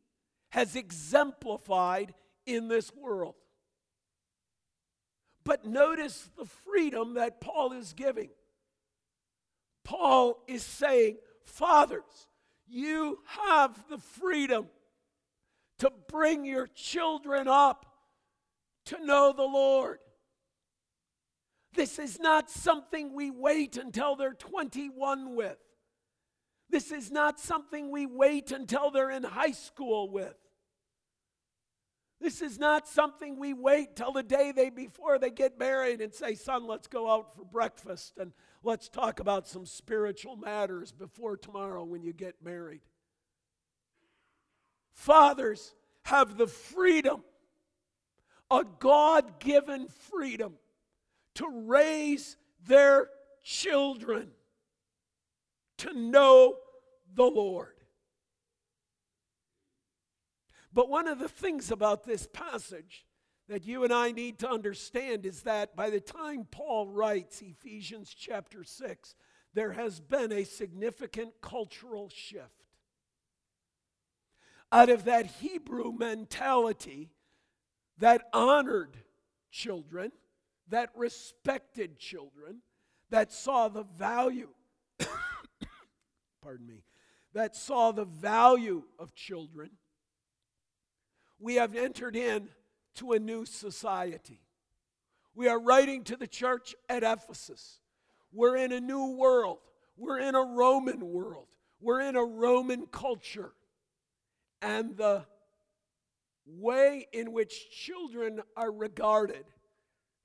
has 0.49 0.75
exemplified 0.75 2.13
in 2.45 2.67
this 2.67 2.91
world. 2.95 3.35
But 5.43 5.65
notice 5.65 6.29
the 6.37 6.45
freedom 6.45 7.15
that 7.15 7.41
Paul 7.41 7.73
is 7.73 7.93
giving. 7.93 8.29
Paul 9.83 10.43
is 10.47 10.63
saying, 10.63 11.17
Fathers, 11.43 12.27
you 12.67 13.19
have 13.25 13.77
the 13.89 13.97
freedom 13.97 14.67
to 15.79 15.91
bring 16.09 16.43
your 16.43 16.67
children 16.67 17.47
up 17.47 17.85
to 18.85 19.05
know 19.05 19.33
the 19.35 19.43
Lord. 19.43 19.99
This 21.77 21.99
is 21.99 22.19
not 22.19 22.49
something 22.49 23.13
we 23.13 23.29
wait 23.29 23.77
until 23.77 24.15
they're 24.15 24.33
21 24.33 25.35
with. 25.35 25.59
This 26.71 26.91
is 26.91 27.11
not 27.11 27.39
something 27.39 27.91
we 27.91 28.07
wait 28.07 28.51
until 28.51 28.89
they're 28.89 29.11
in 29.11 29.23
high 29.23 29.51
school 29.51 30.09
with. 30.09 30.35
This 32.19 32.41
is 32.41 32.57
not 32.57 32.87
something 32.87 33.37
we 33.37 33.53
wait 33.53 33.95
till 33.95 34.11
the 34.11 34.23
day 34.23 34.51
they 34.51 34.71
before 34.71 35.19
they 35.19 35.29
get 35.29 35.59
married 35.59 36.01
and 36.01 36.11
say, 36.11 36.33
"Son, 36.33 36.65
let's 36.65 36.87
go 36.87 37.07
out 37.07 37.35
for 37.35 37.45
breakfast 37.45 38.17
and 38.17 38.33
let's 38.63 38.89
talk 38.89 39.19
about 39.19 39.47
some 39.47 39.67
spiritual 39.67 40.35
matters 40.35 40.91
before 40.91 41.37
tomorrow 41.37 41.83
when 41.83 42.01
you 42.01 42.11
get 42.11 42.41
married." 42.41 42.81
Fathers 44.93 45.75
have 46.05 46.37
the 46.37 46.47
freedom, 46.47 47.23
a 48.49 48.63
God 48.63 49.39
given 49.39 49.87
freedom, 49.87 50.57
to 51.37 51.47
raise 51.65 52.35
their 52.65 53.09
children 53.43 54.31
to 55.77 55.93
know 55.93 56.55
the 57.13 57.23
Lord. 57.23 57.75
But 60.73 60.89
one 60.89 61.07
of 61.07 61.19
the 61.19 61.29
things 61.29 61.69
about 61.71 62.03
this 62.03 62.27
passage 62.33 63.05
that 63.47 63.65
you 63.65 63.83
and 63.83 63.93
I 63.93 64.11
need 64.11 64.39
to 64.39 64.49
understand 64.49 65.27
is 65.27 65.43
that 65.43 65.75
by 65.75 65.91
the 65.91 65.99
time 65.99 66.47
Paul 66.49 66.87
writes 66.87 67.41
Ephesians 67.41 68.13
chapter 68.17 68.63
6, 68.63 69.15
there 69.53 69.73
has 69.73 69.99
been 69.99 70.31
a 70.31 70.43
significant 70.43 71.33
cultural 71.41 72.09
shift. 72.09 72.65
Out 74.71 74.89
of 74.89 75.05
that 75.05 75.27
Hebrew 75.27 75.91
mentality 75.91 77.11
that 77.99 78.27
honored 78.33 78.97
children, 79.51 80.11
that 80.69 80.89
respected 80.95 81.97
children, 81.97 82.61
that 83.09 83.31
saw 83.31 83.67
the 83.67 83.83
value, 83.83 84.49
pardon 86.41 86.67
me, 86.67 86.83
that 87.33 87.55
saw 87.55 87.91
the 87.91 88.05
value 88.05 88.83
of 88.99 89.13
children 89.15 89.71
we 91.39 91.55
have 91.55 91.75
entered 91.75 92.15
in 92.15 92.49
to 92.95 93.11
a 93.11 93.19
new 93.19 93.45
society. 93.45 94.39
We 95.35 95.47
are 95.47 95.59
writing 95.59 96.03
to 96.05 96.15
the 96.15 96.27
church 96.27 96.75
at 96.89 97.03
Ephesus. 97.03 97.79
We're 98.31 98.57
in 98.57 98.71
a 98.71 98.79
new 98.79 99.15
world. 99.15 99.59
We're 99.97 100.19
in 100.19 100.35
a 100.35 100.41
Roman 100.41 101.07
world. 101.07 101.47
We're 101.79 102.01
in 102.01 102.15
a 102.15 102.23
Roman 102.23 102.87
culture. 102.87 103.51
And 104.61 104.97
the 104.97 105.25
way 106.47 107.07
in 107.13 107.33
which 107.33 107.69
children 107.69 108.41
are 108.55 108.71
regarded 108.71 109.45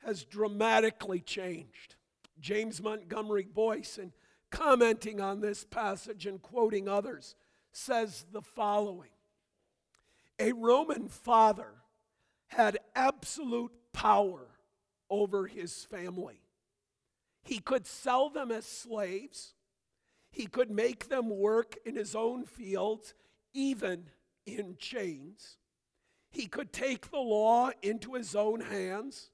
has 0.05 0.25
dramatically 0.25 1.21
changed. 1.21 1.97
James 2.41 2.83
Montgomery 2.83 3.47
Boice, 3.53 3.99
in 3.99 4.13
commenting 4.51 5.21
on 5.21 5.41
this 5.41 5.65
passage 5.65 6.27
and 6.27 6.43
quoting 6.43 6.89
others, 6.89 7.35
says 7.73 8.27
the 8.33 8.43
following 8.43 9.11
a 10.39 10.53
Roman 10.53 11.09
father 11.09 11.75
had 12.49 12.79
absolute 12.97 13.71
power 13.93 14.49
over 15.09 15.47
his 15.47 15.85
family. 15.85 16.41
He 17.45 17.59
could 17.59 17.87
sell 17.87 18.29
them 18.29 18.51
as 18.51 18.65
slaves, 18.65 19.55
he 20.31 20.47
could 20.47 20.71
make 20.71 21.09
them 21.09 21.29
work 21.29 21.77
in 21.85 21.95
his 21.95 22.15
own 22.15 22.45
fields, 22.45 23.15
even 23.53 24.09
in 24.47 24.77
chains. 24.79 25.59
He 26.31 26.47
could 26.47 26.73
take 26.73 27.11
the 27.11 27.19
law 27.19 27.71
into 27.83 28.15
his 28.15 28.35
own 28.35 28.61
hands, 28.61 29.31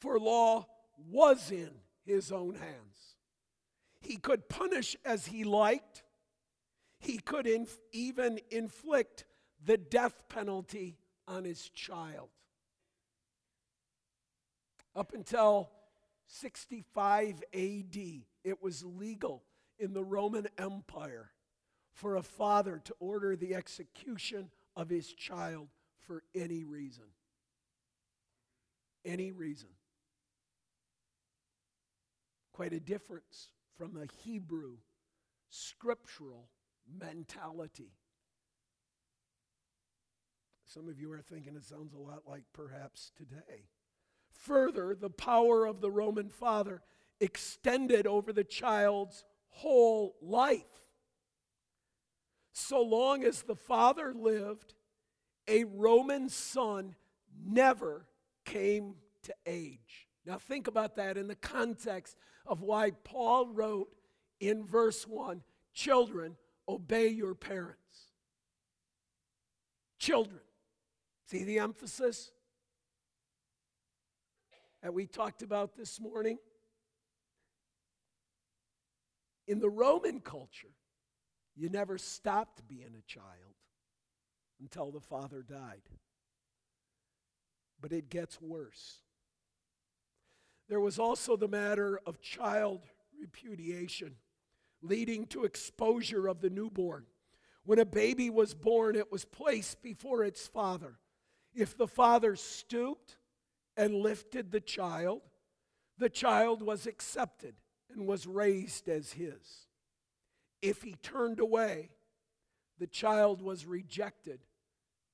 for 0.00 0.18
law 0.18 0.66
was 1.10 1.50
in 1.50 1.70
his 2.04 2.32
own 2.32 2.54
hands. 2.54 3.16
He 4.00 4.16
could 4.16 4.48
punish 4.48 4.96
as 5.04 5.26
he 5.26 5.44
liked. 5.44 6.02
He 6.98 7.18
could 7.18 7.46
inf- 7.46 7.78
even 7.92 8.40
inflict 8.50 9.24
the 9.64 9.76
death 9.76 10.28
penalty 10.28 10.98
on 11.28 11.44
his 11.44 11.68
child. 11.68 12.30
Up 14.96 15.12
until 15.14 15.70
65 16.26 17.42
AD, 17.54 17.96
it 18.44 18.62
was 18.62 18.84
legal 18.84 19.44
in 19.78 19.92
the 19.92 20.04
Roman 20.04 20.48
Empire 20.58 21.30
for 21.92 22.16
a 22.16 22.22
father 22.22 22.80
to 22.84 22.94
order 22.98 23.36
the 23.36 23.54
execution 23.54 24.50
of 24.74 24.88
his 24.88 25.12
child 25.12 25.68
for 26.06 26.22
any 26.34 26.64
reason. 26.64 27.04
Any 29.04 29.32
reason. 29.32 29.68
Quite 32.60 32.74
a 32.74 32.80
difference 32.80 33.48
from 33.78 33.94
the 33.94 34.06
Hebrew 34.22 34.76
scriptural 35.48 36.50
mentality. 37.00 37.94
Some 40.66 40.86
of 40.86 41.00
you 41.00 41.10
are 41.10 41.22
thinking 41.22 41.56
it 41.56 41.64
sounds 41.64 41.94
a 41.94 41.98
lot 41.98 42.24
like 42.28 42.42
perhaps 42.52 43.12
today. 43.16 43.70
Further, 44.44 44.94
the 44.94 45.08
power 45.08 45.64
of 45.64 45.80
the 45.80 45.90
Roman 45.90 46.28
father 46.28 46.82
extended 47.18 48.06
over 48.06 48.30
the 48.30 48.44
child's 48.44 49.24
whole 49.48 50.16
life. 50.20 50.84
So 52.52 52.82
long 52.82 53.24
as 53.24 53.40
the 53.40 53.56
father 53.56 54.12
lived, 54.12 54.74
a 55.48 55.64
Roman 55.64 56.28
son 56.28 56.94
never 57.42 58.04
came 58.44 58.96
to 59.22 59.34
age. 59.46 60.09
Now, 60.26 60.36
think 60.36 60.66
about 60.66 60.96
that 60.96 61.16
in 61.16 61.28
the 61.28 61.34
context 61.34 62.16
of 62.46 62.60
why 62.60 62.90
Paul 62.90 63.48
wrote 63.48 63.88
in 64.38 64.64
verse 64.64 65.06
1 65.06 65.42
Children, 65.72 66.36
obey 66.68 67.08
your 67.08 67.34
parents. 67.34 67.76
Children. 69.98 70.40
See 71.26 71.44
the 71.44 71.60
emphasis 71.60 72.32
that 74.82 74.92
we 74.92 75.06
talked 75.06 75.42
about 75.42 75.76
this 75.76 76.00
morning? 76.00 76.38
In 79.46 79.60
the 79.60 79.70
Roman 79.70 80.20
culture, 80.20 80.74
you 81.56 81.68
never 81.68 81.98
stopped 81.98 82.66
being 82.66 82.94
a 82.98 83.02
child 83.06 83.54
until 84.60 84.90
the 84.90 85.00
father 85.00 85.42
died. 85.42 85.82
But 87.80 87.92
it 87.92 88.10
gets 88.10 88.40
worse. 88.40 88.98
There 90.70 90.80
was 90.80 91.00
also 91.00 91.36
the 91.36 91.48
matter 91.48 92.00
of 92.06 92.20
child 92.20 92.86
repudiation, 93.20 94.14
leading 94.80 95.26
to 95.26 95.42
exposure 95.42 96.28
of 96.28 96.40
the 96.40 96.48
newborn. 96.48 97.06
When 97.64 97.80
a 97.80 97.84
baby 97.84 98.30
was 98.30 98.54
born, 98.54 98.94
it 98.94 99.10
was 99.10 99.24
placed 99.24 99.82
before 99.82 100.22
its 100.22 100.46
father. 100.46 101.00
If 101.52 101.76
the 101.76 101.88
father 101.88 102.36
stooped 102.36 103.16
and 103.76 103.96
lifted 103.96 104.52
the 104.52 104.60
child, 104.60 105.22
the 105.98 106.08
child 106.08 106.62
was 106.62 106.86
accepted 106.86 107.56
and 107.92 108.06
was 108.06 108.28
raised 108.28 108.88
as 108.88 109.14
his. 109.14 109.66
If 110.62 110.82
he 110.82 110.94
turned 111.02 111.40
away, 111.40 111.90
the 112.78 112.86
child 112.86 113.42
was 113.42 113.66
rejected 113.66 114.38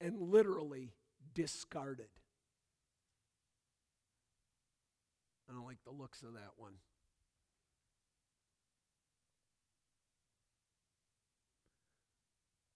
and 0.02 0.20
literally 0.20 0.92
discarded. 1.32 2.10
I 5.48 5.52
don't 5.52 5.66
like 5.66 5.84
the 5.84 5.92
looks 5.92 6.22
of 6.22 6.34
that 6.34 6.52
one. 6.56 6.74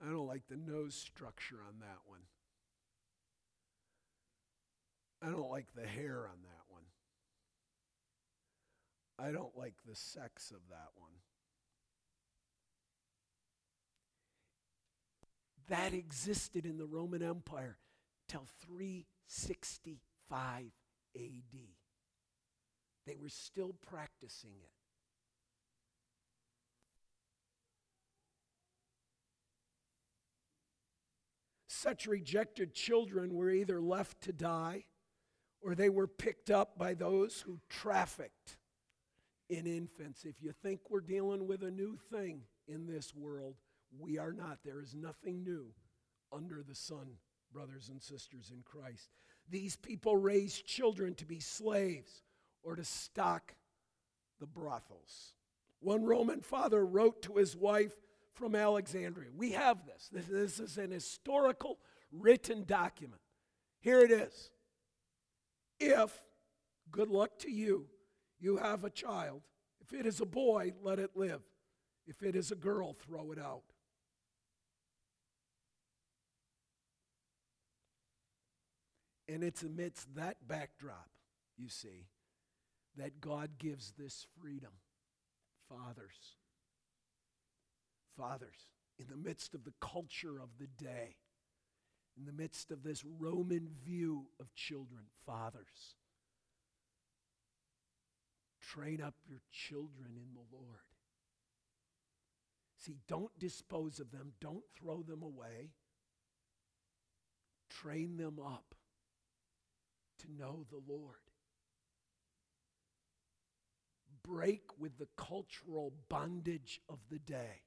I 0.03 0.07
don't 0.07 0.27
like 0.27 0.49
the 0.49 0.57
nose 0.57 0.95
structure 0.95 1.59
on 1.69 1.81
that 1.81 1.99
one. 2.07 2.23
I 5.23 5.27
don't 5.27 5.51
like 5.51 5.75
the 5.75 5.87
hair 5.87 6.27
on 6.27 6.41
that 6.43 6.65
one. 6.69 6.85
I 9.19 9.33
don't 9.33 9.55
like 9.57 9.75
the 9.87 9.95
sex 9.95 10.51
of 10.51 10.61
that 10.71 10.89
one. 10.97 11.13
That 15.69 15.93
existed 15.93 16.65
in 16.65 16.79
the 16.79 16.87
Roman 16.87 17.23
Empire 17.23 17.77
till 18.27 18.47
365 18.67 20.73
AD. 21.15 21.80
They 23.11 23.17
were 23.17 23.29
still 23.29 23.75
practicing 23.91 24.53
it. 24.63 24.71
Such 31.67 32.07
rejected 32.07 32.73
children 32.73 33.35
were 33.35 33.51
either 33.51 33.81
left 33.81 34.21
to 34.23 34.33
die 34.33 34.85
or 35.61 35.75
they 35.75 35.89
were 35.89 36.07
picked 36.07 36.53
up 36.53 36.79
by 36.79 36.95
those 36.95 37.41
who 37.41 37.59
trafficked 37.69 38.59
in 39.49 39.67
infants. 39.67 40.25
If 40.25 40.41
you 40.41 40.53
think 40.53 40.83
we're 40.89 41.01
dealing 41.01 41.49
with 41.49 41.65
a 41.65 41.71
new 41.73 41.99
thing 42.13 42.43
in 42.69 42.87
this 42.87 43.13
world, 43.13 43.57
we 43.99 44.19
are 44.19 44.33
not. 44.33 44.61
There 44.65 44.81
is 44.81 44.95
nothing 44.95 45.43
new 45.43 45.73
under 46.33 46.63
the 46.63 46.77
sun, 46.77 47.17
brothers 47.53 47.89
and 47.89 48.01
sisters 48.01 48.53
in 48.55 48.63
Christ. 48.63 49.11
These 49.49 49.75
people 49.75 50.17
raised 50.17 50.65
children 50.65 51.17
to 51.17 51.27
be 51.27 51.41
slaves 51.41 52.23
or 52.63 52.77
to 52.77 52.85
stock 52.85 53.55
the 54.39 54.47
brothels. 54.47 55.35
One 55.81 56.05
Roman 56.05 56.41
father 56.41 56.85
wrote 56.85 57.23
to 57.23 57.37
his 57.37 57.57
wife 57.57 57.95
from 58.35 58.55
Alexandria. 58.55 59.31
We 59.35 59.53
have 59.53 59.87
this. 59.87 60.09
This, 60.13 60.27
this 60.27 60.61
is 60.61 60.79
an 60.79 60.91
historical 60.91 61.79
written 62.13 62.65
document. 62.65 63.21
Here 63.81 64.01
it 64.01 64.11
is. 64.11 64.51
If, 65.79 66.23
good 66.91 67.09
luck 67.09 67.39
to 67.41 67.51
you, 67.51 67.87
you 68.39 68.59
have 68.59 68.85
a 68.85 68.91
child, 68.91 69.43
if 69.81 69.93
it 69.93 70.07
is 70.07 70.21
a 70.21 70.27
boy, 70.27 70.73
let 70.83 70.99
it 70.99 71.11
live. 71.15 71.41
If 72.07 72.23
it 72.23 72.37
is 72.37 72.51
a 72.51 72.57
girl, 72.57 72.95
throw 72.95 73.33
it 73.33 73.39
out. 73.39 73.63
And 79.29 79.45
it's 79.45 79.63
amidst 79.63 80.15
that 80.17 80.37
backdrop, 80.47 81.09
you 81.57 81.69
see, 81.69 82.07
that 82.97 83.21
God 83.21 83.59
gives 83.59 83.93
this 83.99 84.27
freedom. 84.41 84.73
Fathers, 85.69 86.37
fathers, 88.17 88.71
in 88.99 89.07
the 89.09 89.17
midst 89.17 89.55
of 89.55 89.65
the 89.65 89.75
culture 89.81 90.41
of 90.41 90.49
the 90.59 90.67
day, 90.67 91.17
in 92.19 92.25
the 92.27 92.33
midst 92.33 92.73
of 92.73 92.83
this 92.83 93.05
Roman 93.05 93.69
view 93.85 94.27
of 94.41 94.53
children, 94.55 95.05
fathers, 95.25 95.95
train 98.61 99.01
up 99.01 99.15
your 99.29 99.43
children 99.53 100.17
in 100.17 100.35
the 100.35 100.57
Lord. 100.57 100.81
See, 102.77 102.97
don't 103.07 103.39
dispose 103.39 104.01
of 104.01 104.11
them, 104.11 104.33
don't 104.41 104.65
throw 104.77 105.03
them 105.03 105.23
away. 105.23 105.71
Train 107.69 108.17
them 108.17 108.39
up 108.45 108.75
to 110.19 110.27
know 110.37 110.67
the 110.71 110.81
Lord. 110.93 111.30
Break 114.25 114.63
with 114.79 114.99
the 114.99 115.09
cultural 115.17 115.93
bondage 116.09 116.81
of 116.89 116.99
the 117.11 117.19
day. 117.19 117.63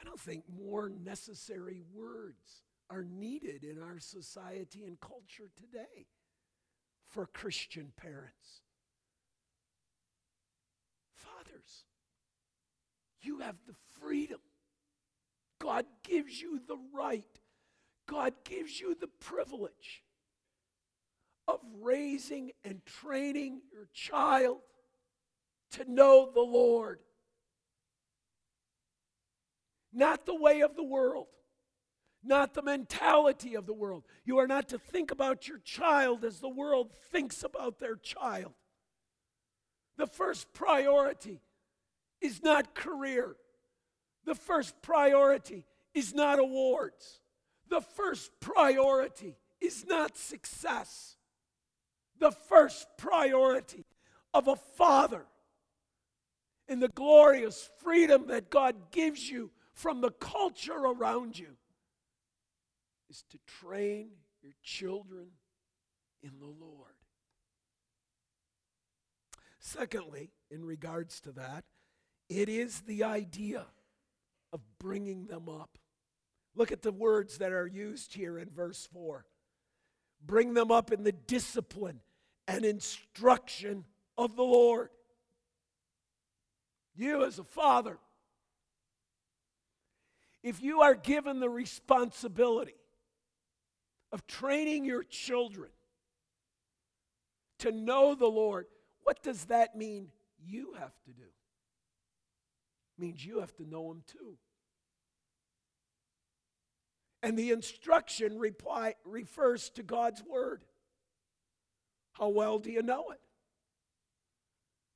I 0.00 0.04
don't 0.04 0.18
think 0.18 0.44
more 0.48 0.88
necessary 0.88 1.80
words 1.94 2.64
are 2.90 3.04
needed 3.04 3.64
in 3.64 3.80
our 3.80 3.98
society 3.98 4.84
and 4.84 5.00
culture 5.00 5.50
today 5.56 6.06
for 7.08 7.26
Christian 7.26 7.92
parents. 7.96 8.62
Fathers, 11.14 11.84
you 13.20 13.38
have 13.38 13.56
the 13.66 13.74
freedom. 14.00 14.40
God 15.60 15.86
gives 16.02 16.40
you 16.40 16.60
the 16.66 16.78
right. 16.92 17.24
God 18.08 18.34
gives 18.44 18.80
you 18.80 18.96
the 19.00 19.08
privilege 19.20 20.02
of 21.52 21.60
raising 21.80 22.52
and 22.64 22.84
training 22.86 23.60
your 23.72 23.88
child 23.92 24.58
to 25.72 25.90
know 25.90 26.30
the 26.32 26.40
Lord. 26.40 27.00
Not 29.92 30.24
the 30.24 30.34
way 30.34 30.62
of 30.62 30.74
the 30.74 30.82
world, 30.82 31.26
not 32.24 32.54
the 32.54 32.62
mentality 32.62 33.54
of 33.54 33.66
the 33.66 33.74
world. 33.74 34.04
You 34.24 34.38
are 34.38 34.46
not 34.46 34.68
to 34.70 34.78
think 34.78 35.10
about 35.10 35.48
your 35.48 35.58
child 35.58 36.24
as 36.24 36.40
the 36.40 36.48
world 36.48 36.92
thinks 37.10 37.42
about 37.42 37.78
their 37.78 37.96
child. 37.96 38.54
The 39.98 40.06
first 40.06 40.52
priority 40.54 41.42
is 42.20 42.42
not 42.42 42.74
career, 42.74 43.36
the 44.24 44.34
first 44.34 44.80
priority 44.80 45.66
is 45.92 46.14
not 46.14 46.38
awards, 46.38 47.20
the 47.68 47.80
first 47.80 48.30
priority 48.40 49.36
is 49.60 49.84
not 49.84 50.16
success. 50.16 51.16
The 52.22 52.30
first 52.30 52.86
priority 52.98 53.84
of 54.32 54.46
a 54.46 54.54
father 54.54 55.26
in 56.68 56.78
the 56.78 56.86
glorious 56.86 57.68
freedom 57.82 58.28
that 58.28 58.48
God 58.48 58.92
gives 58.92 59.28
you 59.28 59.50
from 59.74 60.00
the 60.00 60.12
culture 60.12 60.72
around 60.72 61.36
you 61.36 61.56
is 63.10 63.24
to 63.30 63.38
train 63.60 64.10
your 64.40 64.52
children 64.62 65.30
in 66.22 66.38
the 66.38 66.46
Lord. 66.46 66.94
Secondly, 69.58 70.30
in 70.48 70.64
regards 70.64 71.20
to 71.22 71.32
that, 71.32 71.64
it 72.28 72.48
is 72.48 72.82
the 72.82 73.02
idea 73.02 73.66
of 74.52 74.60
bringing 74.78 75.26
them 75.26 75.48
up. 75.48 75.76
Look 76.54 76.70
at 76.70 76.82
the 76.82 76.92
words 76.92 77.38
that 77.38 77.50
are 77.50 77.66
used 77.66 78.14
here 78.14 78.38
in 78.38 78.48
verse 78.48 78.88
4. 78.92 79.26
Bring 80.24 80.54
them 80.54 80.70
up 80.70 80.92
in 80.92 81.02
the 81.02 81.10
discipline 81.10 81.98
and 82.46 82.64
instruction 82.64 83.84
of 84.18 84.36
the 84.36 84.42
Lord. 84.42 84.90
You, 86.94 87.24
as 87.24 87.38
a 87.38 87.44
father, 87.44 87.98
if 90.42 90.62
you 90.62 90.82
are 90.82 90.94
given 90.94 91.40
the 91.40 91.48
responsibility 91.48 92.74
of 94.10 94.26
training 94.26 94.84
your 94.84 95.04
children 95.04 95.70
to 97.60 97.72
know 97.72 98.14
the 98.14 98.26
Lord, 98.26 98.66
what 99.02 99.22
does 99.22 99.46
that 99.46 99.76
mean 99.76 100.08
you 100.44 100.74
have 100.78 100.92
to 101.04 101.12
do? 101.12 101.22
It 101.22 103.00
means 103.00 103.24
you 103.24 103.40
have 103.40 103.54
to 103.56 103.68
know 103.68 103.90
Him 103.90 104.02
too. 104.06 104.36
And 107.22 107.38
the 107.38 107.52
instruction 107.52 108.36
reply, 108.36 108.96
refers 109.04 109.70
to 109.70 109.84
God's 109.84 110.22
Word. 110.24 110.64
How 112.12 112.28
well 112.28 112.58
do 112.58 112.70
you 112.70 112.82
know 112.82 113.10
it? 113.10 113.20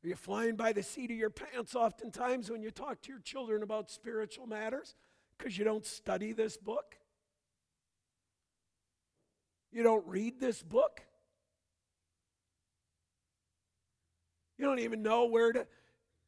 Are 0.05 0.09
you 0.09 0.16
flying 0.16 0.57
by 0.57 0.72
the 0.72 0.83
seat 0.83 1.11
of 1.11 1.16
your 1.16 1.31
pants 1.31 1.74
oftentimes 1.74 2.50
when 2.50 2.62
you 2.62 2.70
talk 2.70 3.02
to 3.02 3.11
your 3.11 3.20
children 3.20 3.62
about 3.62 3.90
spiritual 3.90 4.46
matters 4.46 4.94
because 5.37 5.59
you 5.59 5.64
don't 5.64 5.85
study 5.85 6.33
this 6.33 6.57
book? 6.57 6.96
You 9.72 9.83
don't 9.83 10.07
read 10.07 10.38
this 10.38 10.62
book. 10.62 11.02
You 14.59 14.64
don't 14.64 14.79
even 14.79 15.02
know 15.02 15.26
where 15.26 15.52
to 15.52 15.66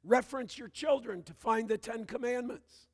reference 0.05 0.59
your 0.59 0.68
children 0.68 1.22
to 1.24 1.35
find 1.35 1.68
the 1.68 1.79
Ten 1.79 2.05
Commandments. 2.05 2.88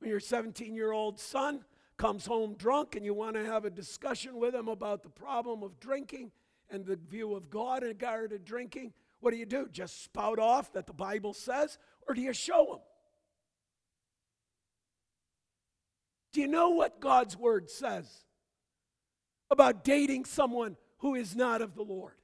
When 0.00 0.10
your 0.10 0.20
17 0.20 0.74
year 0.74 0.92
old 0.92 1.18
son 1.18 1.64
comes 1.96 2.26
home 2.26 2.54
drunk 2.58 2.96
and 2.96 3.04
you 3.04 3.14
want 3.14 3.36
to 3.36 3.44
have 3.44 3.64
a 3.64 3.70
discussion 3.70 4.36
with 4.36 4.54
him 4.54 4.68
about 4.68 5.02
the 5.02 5.08
problem 5.08 5.62
of 5.62 5.80
drinking 5.80 6.30
and 6.70 6.84
the 6.84 6.96
view 6.96 7.34
of 7.34 7.50
God 7.50 7.82
in 7.82 7.88
regard 7.88 8.30
to 8.30 8.38
drinking, 8.38 8.92
what 9.20 9.30
do 9.30 9.36
you 9.36 9.46
do? 9.46 9.68
Just 9.70 10.04
spout 10.04 10.38
off 10.38 10.72
that 10.72 10.86
the 10.86 10.92
Bible 10.92 11.32
says, 11.32 11.78
or 12.06 12.14
do 12.14 12.20
you 12.20 12.32
show 12.32 12.74
him? 12.74 12.80
Do 16.32 16.40
you 16.42 16.48
know 16.48 16.70
what 16.70 17.00
God's 17.00 17.36
word 17.36 17.70
says 17.70 18.06
about 19.50 19.84
dating 19.84 20.26
someone 20.26 20.76
who 20.98 21.14
is 21.14 21.34
not 21.34 21.62
of 21.62 21.74
the 21.74 21.82
Lord? 21.82 22.14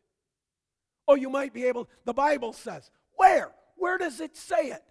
Oh, 1.09 1.15
you 1.15 1.31
might 1.31 1.55
be 1.55 1.65
able, 1.65 1.89
the 2.05 2.13
Bible 2.13 2.53
says. 2.53 2.91
Where? 3.17 3.53
Where 3.77 3.97
does 3.97 4.21
it 4.21 4.37
say 4.37 4.67
it? 4.67 4.83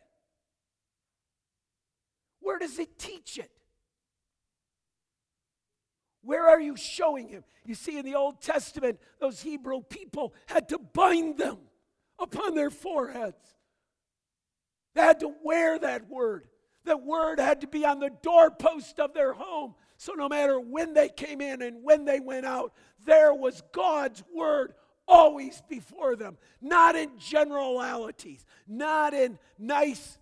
Where 2.39 2.57
does 2.57 2.79
it 2.79 2.97
teach 2.97 3.37
it? 3.37 3.51
Where 6.23 6.47
are 6.47 6.59
you 6.59 6.75
showing 6.75 7.27
him? 7.27 7.43
You 7.65 7.75
see, 7.75 7.97
in 7.97 8.05
the 8.05 8.15
Old 8.15 8.41
Testament, 8.41 8.99
those 9.19 9.41
Hebrew 9.41 9.81
people 9.81 10.33
had 10.47 10.69
to 10.69 10.77
bind 10.77 11.37
them 11.37 11.57
upon 12.19 12.55
their 12.55 12.69
foreheads. 12.69 13.55
They 14.93 15.01
had 15.01 15.19
to 15.21 15.33
wear 15.43 15.79
that 15.79 16.09
word. 16.09 16.47
That 16.85 17.03
word 17.03 17.39
had 17.39 17.61
to 17.61 17.67
be 17.67 17.85
on 17.85 17.99
the 17.99 18.11
doorpost 18.21 18.99
of 18.99 19.13
their 19.13 19.33
home. 19.33 19.75
So 19.97 20.13
no 20.13 20.27
matter 20.27 20.59
when 20.59 20.93
they 20.93 21.09
came 21.09 21.41
in 21.41 21.61
and 21.61 21.83
when 21.83 22.05
they 22.05 22.19
went 22.19 22.45
out, 22.45 22.73
there 23.05 23.33
was 23.33 23.61
God's 23.71 24.23
word 24.33 24.73
always 25.07 25.61
before 25.69 26.15
them, 26.15 26.37
not 26.61 26.95
in 26.95 27.17
generalities, 27.19 28.45
not 28.67 29.13
in 29.13 29.37
nice 29.59 30.17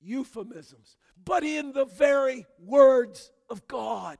euphemisms, 0.00 0.96
but 1.24 1.44
in 1.44 1.72
the 1.72 1.84
very 1.84 2.46
words 2.58 3.30
of 3.48 3.66
God. 3.68 4.18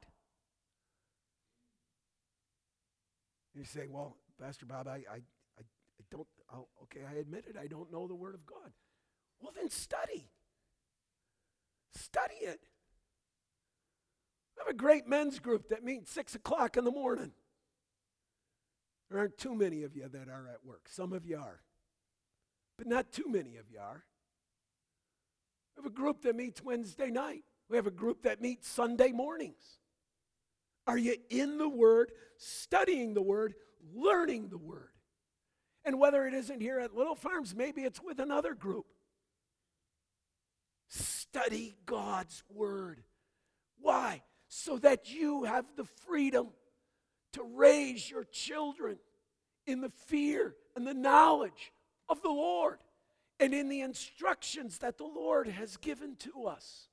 You 3.54 3.64
say, 3.64 3.86
well, 3.88 4.16
Pastor 4.40 4.66
Bob, 4.66 4.88
I, 4.88 5.02
I, 5.10 5.16
I 5.58 5.62
don't, 6.10 6.26
I'll, 6.52 6.68
okay, 6.84 7.00
I 7.08 7.18
admit 7.18 7.44
it, 7.48 7.56
I 7.60 7.66
don't 7.66 7.92
know 7.92 8.08
the 8.08 8.14
Word 8.14 8.34
of 8.34 8.44
God. 8.44 8.72
Well, 9.40 9.52
then 9.54 9.70
study. 9.70 10.28
Study 11.94 12.34
it. 12.34 12.60
We 14.56 14.60
have 14.60 14.74
a 14.74 14.76
great 14.76 15.06
men's 15.06 15.38
group 15.38 15.68
that 15.68 15.84
meets 15.84 16.10
6 16.12 16.34
o'clock 16.34 16.76
in 16.76 16.84
the 16.84 16.90
morning. 16.90 17.32
There 19.10 19.18
aren't 19.18 19.38
too 19.38 19.54
many 19.54 19.82
of 19.82 19.94
you 19.94 20.08
that 20.08 20.28
are 20.28 20.48
at 20.48 20.64
work. 20.64 20.88
Some 20.88 21.12
of 21.12 21.24
you 21.26 21.36
are. 21.36 21.60
But 22.78 22.88
not 22.88 23.12
too 23.12 23.26
many 23.28 23.56
of 23.56 23.70
you 23.70 23.78
are. 23.78 24.04
We 25.76 25.82
have 25.82 25.92
a 25.92 25.94
group 25.94 26.22
that 26.22 26.34
meets 26.34 26.62
Wednesday 26.62 27.10
night. 27.10 27.44
We 27.68 27.76
have 27.76 27.86
a 27.86 27.92
group 27.92 28.22
that 28.22 28.40
meets 28.40 28.68
Sunday 28.68 29.12
mornings. 29.12 29.78
Are 30.86 30.98
you 30.98 31.16
in 31.30 31.58
the 31.58 31.68
Word, 31.68 32.12
studying 32.36 33.14
the 33.14 33.22
Word, 33.22 33.54
learning 33.94 34.48
the 34.48 34.58
Word? 34.58 34.90
And 35.84 35.98
whether 35.98 36.26
it 36.26 36.34
isn't 36.34 36.60
here 36.60 36.78
at 36.78 36.94
Little 36.94 37.14
Farms, 37.14 37.54
maybe 37.54 37.82
it's 37.82 38.02
with 38.02 38.18
another 38.18 38.54
group. 38.54 38.86
Study 40.88 41.76
God's 41.86 42.42
Word. 42.48 43.02
Why? 43.80 44.22
So 44.48 44.78
that 44.78 45.12
you 45.12 45.44
have 45.44 45.64
the 45.76 45.84
freedom 46.06 46.48
to 47.32 47.42
raise 47.42 48.10
your 48.10 48.24
children 48.24 48.98
in 49.66 49.80
the 49.80 49.90
fear 50.06 50.54
and 50.76 50.86
the 50.86 50.94
knowledge 50.94 51.72
of 52.08 52.22
the 52.22 52.28
Lord 52.28 52.78
and 53.40 53.52
in 53.52 53.68
the 53.68 53.80
instructions 53.80 54.78
that 54.78 54.98
the 54.98 55.04
Lord 55.04 55.48
has 55.48 55.76
given 55.76 56.16
to 56.16 56.46
us. 56.46 56.88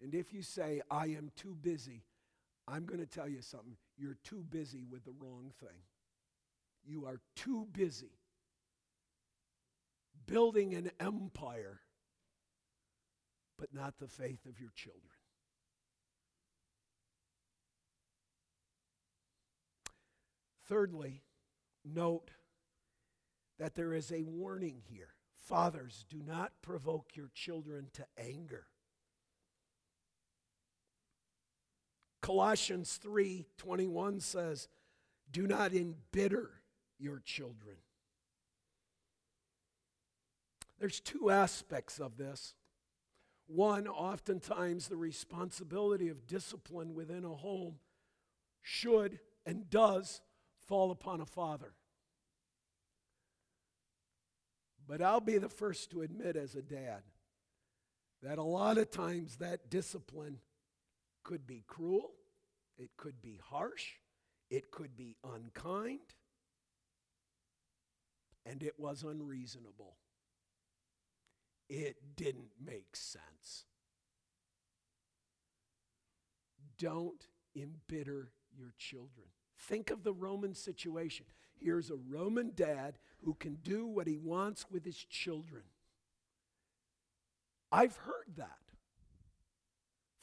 And 0.00 0.14
if 0.14 0.32
you 0.32 0.42
say, 0.42 0.82
I 0.90 1.06
am 1.06 1.30
too 1.36 1.56
busy, 1.60 2.04
I'm 2.68 2.84
going 2.84 3.00
to 3.00 3.06
tell 3.06 3.28
you 3.28 3.42
something. 3.42 3.76
You're 3.96 4.18
too 4.24 4.44
busy 4.48 4.84
with 4.84 5.04
the 5.04 5.14
wrong 5.18 5.52
thing. 5.60 5.82
You 6.84 7.06
are 7.06 7.20
too 7.36 7.68
busy 7.72 8.18
building 10.26 10.74
an 10.74 10.90
empire, 11.00 11.80
but 13.58 13.74
not 13.74 13.98
the 13.98 14.08
faith 14.08 14.46
of 14.46 14.60
your 14.60 14.70
children. 14.74 15.02
Thirdly, 20.68 21.22
note 21.84 22.30
that 23.58 23.74
there 23.74 23.92
is 23.92 24.10
a 24.10 24.22
warning 24.22 24.80
here. 24.88 25.14
Fathers, 25.36 26.06
do 26.08 26.22
not 26.24 26.52
provoke 26.62 27.10
your 27.14 27.30
children 27.34 27.88
to 27.94 28.06
anger. 28.16 28.66
Colossians 32.22 32.96
3:21 32.96 34.20
says, 34.20 34.68
"Do 35.30 35.46
not 35.46 35.74
embitter 35.74 36.62
your 36.96 37.20
children." 37.20 37.82
There's 40.78 41.00
two 41.00 41.30
aspects 41.30 42.00
of 42.00 42.16
this. 42.16 42.54
One, 43.46 43.86
oftentimes 43.86 44.88
the 44.88 44.96
responsibility 44.96 46.08
of 46.08 46.26
discipline 46.26 46.94
within 46.94 47.24
a 47.24 47.34
home 47.34 47.80
should 48.62 49.20
and 49.44 49.68
does 49.68 50.22
fall 50.56 50.90
upon 50.90 51.20
a 51.20 51.26
father. 51.26 51.74
But 54.86 55.02
I'll 55.02 55.20
be 55.20 55.38
the 55.38 55.48
first 55.48 55.90
to 55.90 56.02
admit, 56.02 56.36
as 56.36 56.54
a 56.54 56.62
dad, 56.62 57.02
that 58.22 58.38
a 58.38 58.42
lot 58.42 58.78
of 58.78 58.90
times 58.90 59.36
that 59.36 59.70
discipline 59.70 60.40
could 61.22 61.46
be 61.46 61.64
cruel, 61.66 62.12
it 62.78 62.90
could 62.96 63.20
be 63.22 63.38
harsh, 63.42 63.94
it 64.50 64.70
could 64.70 64.96
be 64.96 65.16
unkind, 65.24 66.00
and 68.44 68.62
it 68.62 68.74
was 68.78 69.02
unreasonable. 69.02 69.96
It 71.68 71.96
didn't 72.16 72.50
make 72.62 72.94
sense. 72.96 73.64
Don't 76.78 77.26
embitter 77.54 78.32
your 78.54 78.74
children. 78.76 79.28
Think 79.56 79.90
of 79.90 80.02
the 80.02 80.12
Roman 80.12 80.54
situation. 80.54 81.26
Here's 81.54 81.90
a 81.90 81.96
Roman 81.96 82.52
dad 82.54 82.98
who 83.24 83.34
can 83.34 83.54
do 83.62 83.86
what 83.86 84.08
he 84.08 84.16
wants 84.16 84.66
with 84.70 84.84
his 84.84 84.96
children. 84.96 85.62
I've 87.70 87.96
heard 87.96 88.36
that 88.36 88.71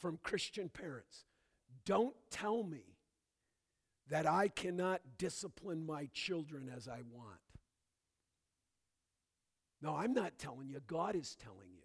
from 0.00 0.18
Christian 0.22 0.68
parents. 0.68 1.24
Don't 1.84 2.14
tell 2.30 2.62
me 2.62 2.96
that 4.08 4.26
I 4.26 4.48
cannot 4.48 5.00
discipline 5.18 5.86
my 5.86 6.08
children 6.12 6.70
as 6.74 6.88
I 6.88 7.00
want. 7.12 7.38
No, 9.82 9.94
I'm 9.94 10.12
not 10.12 10.38
telling 10.38 10.68
you. 10.68 10.80
God 10.86 11.14
is 11.14 11.36
telling 11.36 11.70
you. 11.72 11.84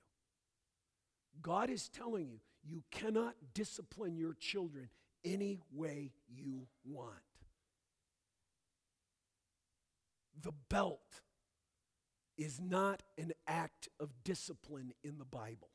God 1.42 1.70
is 1.70 1.88
telling 1.90 2.28
you 2.28 2.40
you 2.68 2.84
cannot 2.92 3.36
discipline 3.54 4.18
your 4.18 4.34
children 4.34 4.90
any 5.24 5.60
way 5.72 6.12
you 6.28 6.68
want. 6.84 7.12
The 10.42 10.54
belt 10.70 11.22
is 12.38 12.60
not 12.60 13.04
an 13.18 13.32
act 13.48 13.88
of 14.00 14.10
discipline 14.24 14.94
in 15.04 15.18
the 15.18 15.26
Bible. 15.26 15.70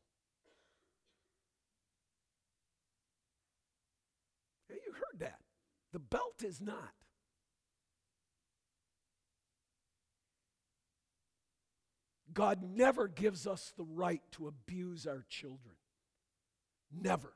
You 4.74 4.92
heard 4.92 5.20
that. 5.20 5.38
The 5.92 5.98
belt 5.98 6.42
is 6.44 6.60
not. 6.60 6.92
God 12.32 12.60
never 12.62 13.08
gives 13.08 13.46
us 13.46 13.72
the 13.76 13.84
right 13.84 14.22
to 14.32 14.46
abuse 14.46 15.06
our 15.06 15.24
children. 15.28 15.74
Never. 16.92 17.32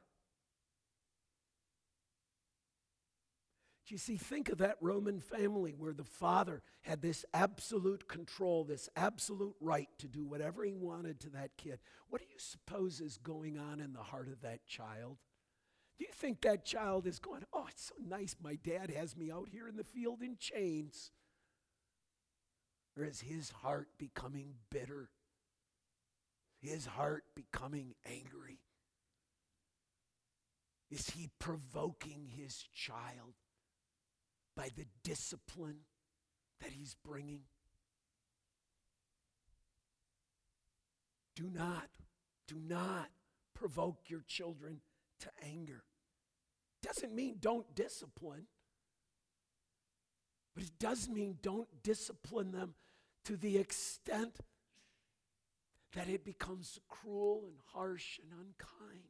Do 3.87 3.95
you 3.95 3.99
see, 3.99 4.17
think 4.17 4.49
of 4.49 4.59
that 4.59 4.79
Roman 4.81 5.21
family 5.21 5.75
where 5.77 5.93
the 5.93 6.05
father 6.05 6.63
had 6.81 7.03
this 7.03 7.27
absolute 7.35 8.09
control, 8.09 8.65
this 8.65 8.89
absolute 8.97 9.57
right 9.61 9.89
to 9.99 10.09
do 10.09 10.25
whatever 10.25 10.65
he 10.65 10.75
wanted 10.75 11.21
to 11.21 11.31
that 11.31 11.59
kid. 11.59 11.81
What 12.09 12.23
do 12.23 12.27
you 12.31 12.39
suppose 12.39 13.01
is 13.01 13.19
going 13.19 13.59
on 13.59 13.81
in 13.81 13.93
the 13.93 14.03
heart 14.03 14.29
of 14.29 14.41
that 14.41 14.67
child? 14.67 15.19
Do 15.99 16.05
you 16.05 16.13
think 16.13 16.41
that 16.41 16.65
child 16.65 17.07
is 17.07 17.19
going, 17.19 17.45
oh, 17.53 17.67
it's 17.69 17.87
so 17.87 17.95
nice 18.05 18.37
my 18.43 18.57
dad 18.57 18.91
has 18.91 19.17
me 19.17 19.31
out 19.31 19.49
here 19.51 19.69
in 19.69 19.77
the 19.77 19.85
field 19.85 20.23
in 20.23 20.37
chains? 20.39 21.13
Or 22.97 23.05
is 23.05 23.21
his 23.21 23.51
heart 23.51 23.89
becoming 23.99 24.55
bitter? 24.71 25.11
His 26.61 26.87
heart 26.87 27.25
becoming 27.35 27.95
angry? 28.07 28.59
Is 30.91 31.11
he 31.11 31.31
provoking 31.39 32.29
his 32.37 32.65
child 32.75 33.35
by 34.57 34.69
the 34.77 34.87
discipline 35.03 35.81
that 36.61 36.73
he's 36.73 36.97
bringing? 37.05 37.43
Do 41.35 41.51
not, 41.53 41.89
do 42.47 42.57
not 42.65 43.09
provoke 43.55 43.99
your 44.07 44.23
children 44.27 44.81
to 45.21 45.29
anger. 45.43 45.85
Doesn't 46.83 47.15
mean 47.15 47.37
don't 47.41 47.75
discipline, 47.75 48.47
but 50.55 50.65
it 50.65 50.79
does 50.79 51.09
mean 51.09 51.39
don't 51.43 51.69
discipline 51.83 52.53
them 52.53 52.75
to 53.25 53.37
the 53.37 53.57
extent 53.59 54.39
that 55.95 56.09
it 56.09 56.25
becomes 56.25 56.79
cruel 56.89 57.45
and 57.47 57.57
harsh 57.73 58.19
and 58.19 58.31
unkind. 58.33 59.05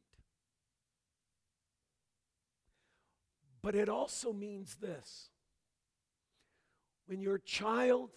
But 3.61 3.75
it 3.75 3.89
also 3.89 4.31
means 4.31 4.75
this 4.75 5.29
when 7.07 7.21
your 7.21 7.39
child 7.39 8.11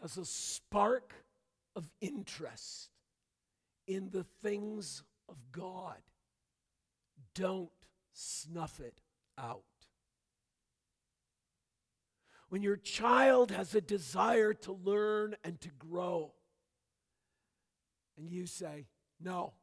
has 0.00 0.16
a 0.16 0.24
spark 0.24 1.14
of 1.76 1.90
interest 2.00 2.90
in 3.86 4.10
the 4.10 4.24
things 4.42 5.02
of 5.28 5.36
God, 5.52 5.98
don't 7.34 7.70
snuff 8.12 8.80
it 8.80 9.00
out. 9.38 9.62
When 12.48 12.62
your 12.62 12.76
child 12.76 13.50
has 13.50 13.74
a 13.74 13.80
desire 13.80 14.52
to 14.54 14.72
learn 14.72 15.36
and 15.42 15.60
to 15.62 15.70
grow, 15.70 16.34
and 18.18 18.30
you 18.30 18.46
say, 18.46 18.86
No, 19.18 19.54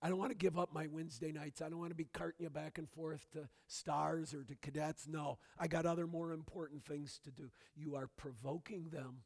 I 0.00 0.08
don't 0.08 0.18
want 0.18 0.30
to 0.30 0.36
give 0.36 0.58
up 0.58 0.72
my 0.72 0.86
Wednesday 0.86 1.32
nights. 1.32 1.60
I 1.60 1.68
don't 1.68 1.78
want 1.78 1.90
to 1.90 1.96
be 1.96 2.08
carting 2.12 2.44
you 2.44 2.50
back 2.50 2.78
and 2.78 2.88
forth 2.88 3.26
to 3.32 3.48
stars 3.66 4.32
or 4.32 4.44
to 4.44 4.54
cadets. 4.54 5.06
No, 5.08 5.38
I 5.58 5.66
got 5.66 5.86
other 5.86 6.06
more 6.06 6.32
important 6.32 6.84
things 6.84 7.20
to 7.24 7.30
do. 7.30 7.50
You 7.76 7.96
are 7.96 8.08
provoking 8.16 8.88
them 8.90 9.22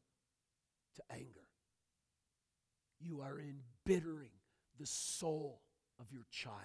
to 0.95 1.03
anger. 1.11 1.47
You 2.99 3.21
are 3.21 3.39
embittering 3.39 4.31
the 4.79 4.85
soul 4.85 5.61
of 5.99 6.11
your 6.11 6.25
child. 6.31 6.57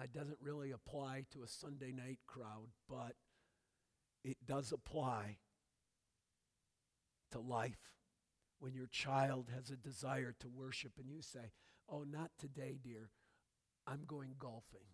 It 0.00 0.12
doesn't 0.12 0.38
really 0.40 0.70
apply 0.70 1.24
to 1.32 1.42
a 1.42 1.48
Sunday 1.48 1.92
night 1.92 2.20
crowd, 2.26 2.68
but 2.88 3.14
it 4.24 4.38
does 4.46 4.72
apply 4.72 5.38
to 7.30 7.40
life 7.40 7.90
when 8.58 8.74
your 8.74 8.86
child 8.86 9.50
has 9.54 9.70
a 9.70 9.76
desire 9.76 10.34
to 10.40 10.48
worship 10.48 10.92
and 10.98 11.10
you 11.10 11.20
say, 11.20 11.52
Oh, 11.88 12.04
not 12.08 12.30
today, 12.38 12.78
dear. 12.82 13.10
I'm 13.86 14.04
going 14.06 14.36
golfing. 14.38 14.86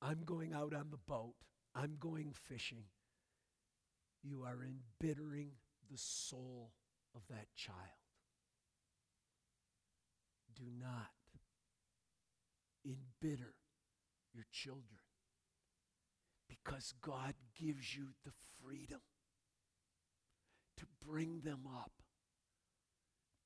I'm 0.00 0.22
going 0.24 0.52
out 0.52 0.74
on 0.74 0.88
the 0.90 0.96
boat. 0.96 1.34
I'm 1.74 1.96
going 2.00 2.32
fishing. 2.32 2.84
You 4.22 4.42
are 4.42 4.58
embittering 4.64 5.50
the 5.90 5.98
soul 5.98 6.72
of 7.14 7.22
that 7.28 7.46
child. 7.54 7.76
Do 10.56 10.64
not 10.80 11.10
embitter 12.84 13.54
your 14.38 14.46
children 14.52 15.02
because 16.48 16.94
God 17.02 17.34
gives 17.60 17.96
you 17.96 18.06
the 18.24 18.30
freedom 18.62 19.00
to 20.76 20.86
bring 21.04 21.40
them 21.40 21.62
up 21.66 21.90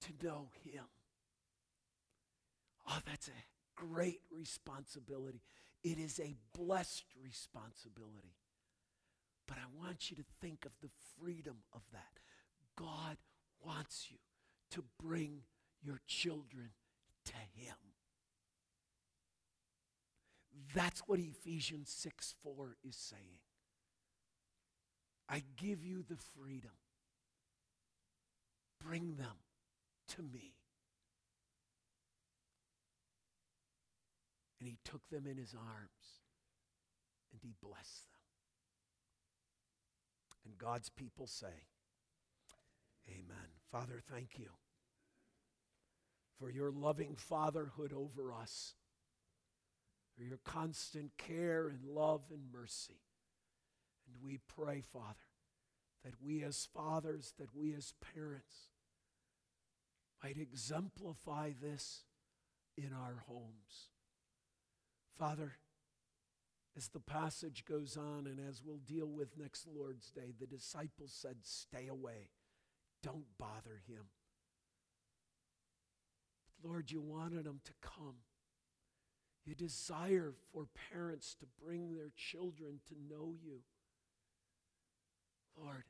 to 0.02 0.26
know 0.26 0.50
Him. 0.62 0.84
Oh, 2.86 2.98
that's 3.06 3.28
a 3.28 3.44
great 3.74 4.20
responsibility. 4.30 5.40
It 5.82 5.98
is 5.98 6.20
a 6.20 6.36
blessed 6.54 7.06
responsibility. 7.24 8.36
But 9.48 9.56
I 9.56 9.82
want 9.82 10.10
you 10.10 10.16
to 10.16 10.24
think 10.42 10.66
of 10.66 10.72
the 10.82 10.90
freedom 11.18 11.56
of 11.72 11.80
that. 11.92 12.20
God 12.76 13.16
wants 13.64 14.08
you 14.10 14.18
to 14.72 14.84
bring 15.02 15.40
your 15.82 16.00
children 16.06 16.70
to 17.24 17.34
Him. 17.54 17.76
That's 20.74 21.00
what 21.06 21.18
Ephesians 21.18 21.90
6 21.90 22.34
4 22.42 22.76
is 22.84 22.96
saying. 22.96 23.40
I 25.28 25.42
give 25.56 25.84
you 25.84 26.04
the 26.08 26.16
freedom. 26.16 26.72
Bring 28.80 29.14
them 29.16 29.36
to 30.16 30.22
me. 30.22 30.54
And 34.60 34.68
he 34.68 34.78
took 34.84 35.08
them 35.10 35.26
in 35.26 35.36
his 35.36 35.54
arms 35.54 36.20
and 37.32 37.40
he 37.42 37.54
blessed 37.62 38.10
them. 38.10 38.20
And 40.44 40.58
God's 40.58 40.90
people 40.90 41.26
say, 41.26 41.66
Amen. 43.08 43.48
Father, 43.70 44.00
thank 44.12 44.38
you 44.38 44.50
for 46.38 46.50
your 46.50 46.70
loving 46.70 47.14
fatherhood 47.16 47.92
over 47.92 48.32
us, 48.32 48.74
for 50.16 50.22
your 50.22 50.38
constant 50.44 51.12
care 51.16 51.68
and 51.68 51.84
love 51.84 52.22
and 52.30 52.52
mercy. 52.52 53.00
And 54.06 54.16
we 54.22 54.38
pray, 54.46 54.80
Father, 54.80 55.14
that 56.04 56.14
we 56.20 56.42
as 56.42 56.68
fathers, 56.74 57.34
that 57.38 57.54
we 57.54 57.74
as 57.74 57.94
parents 58.14 58.70
might 60.22 60.36
exemplify 60.38 61.52
this 61.60 62.04
in 62.76 62.90
our 62.92 63.24
homes. 63.26 63.90
Father, 65.18 65.54
as 66.76 66.88
the 66.88 67.00
passage 67.00 67.64
goes 67.68 67.96
on 67.96 68.26
and 68.26 68.40
as 68.40 68.62
we'll 68.64 68.78
deal 68.78 69.06
with 69.06 69.38
next 69.38 69.66
Lord's 69.66 70.10
Day, 70.10 70.32
the 70.38 70.46
disciples 70.46 71.12
said, 71.12 71.36
Stay 71.42 71.86
away. 71.86 72.30
Don't 73.02 73.26
bother 73.38 73.82
him. 73.86 74.06
But 76.46 76.70
Lord, 76.70 76.90
you 76.90 77.00
wanted 77.00 77.44
them 77.44 77.60
to 77.64 77.72
come. 77.82 78.16
You 79.44 79.54
desire 79.54 80.34
for 80.52 80.66
parents 80.92 81.34
to 81.40 81.46
bring 81.64 81.94
their 81.94 82.10
children 82.16 82.80
to 82.88 82.94
know 83.10 83.34
you. 83.42 83.60
Lord, 85.60 85.84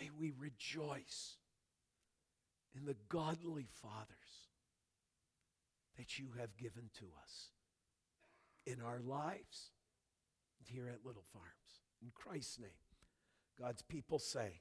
may 0.00 0.10
we 0.18 0.32
rejoice 0.36 1.36
in 2.76 2.84
the 2.84 2.96
godly 3.08 3.68
fathers 3.80 4.48
that 5.96 6.18
you 6.18 6.28
have 6.38 6.56
given 6.56 6.90
to 6.98 7.06
us 7.22 7.50
in 8.66 8.82
our 8.84 9.00
lives 9.00 9.70
here 10.64 10.88
at 10.88 11.04
Little 11.04 11.24
Farms. 11.32 11.80
In 12.02 12.10
Christ's 12.12 12.58
name, 12.58 12.70
God's 13.58 13.82
people 13.82 14.18
say, 14.18 14.60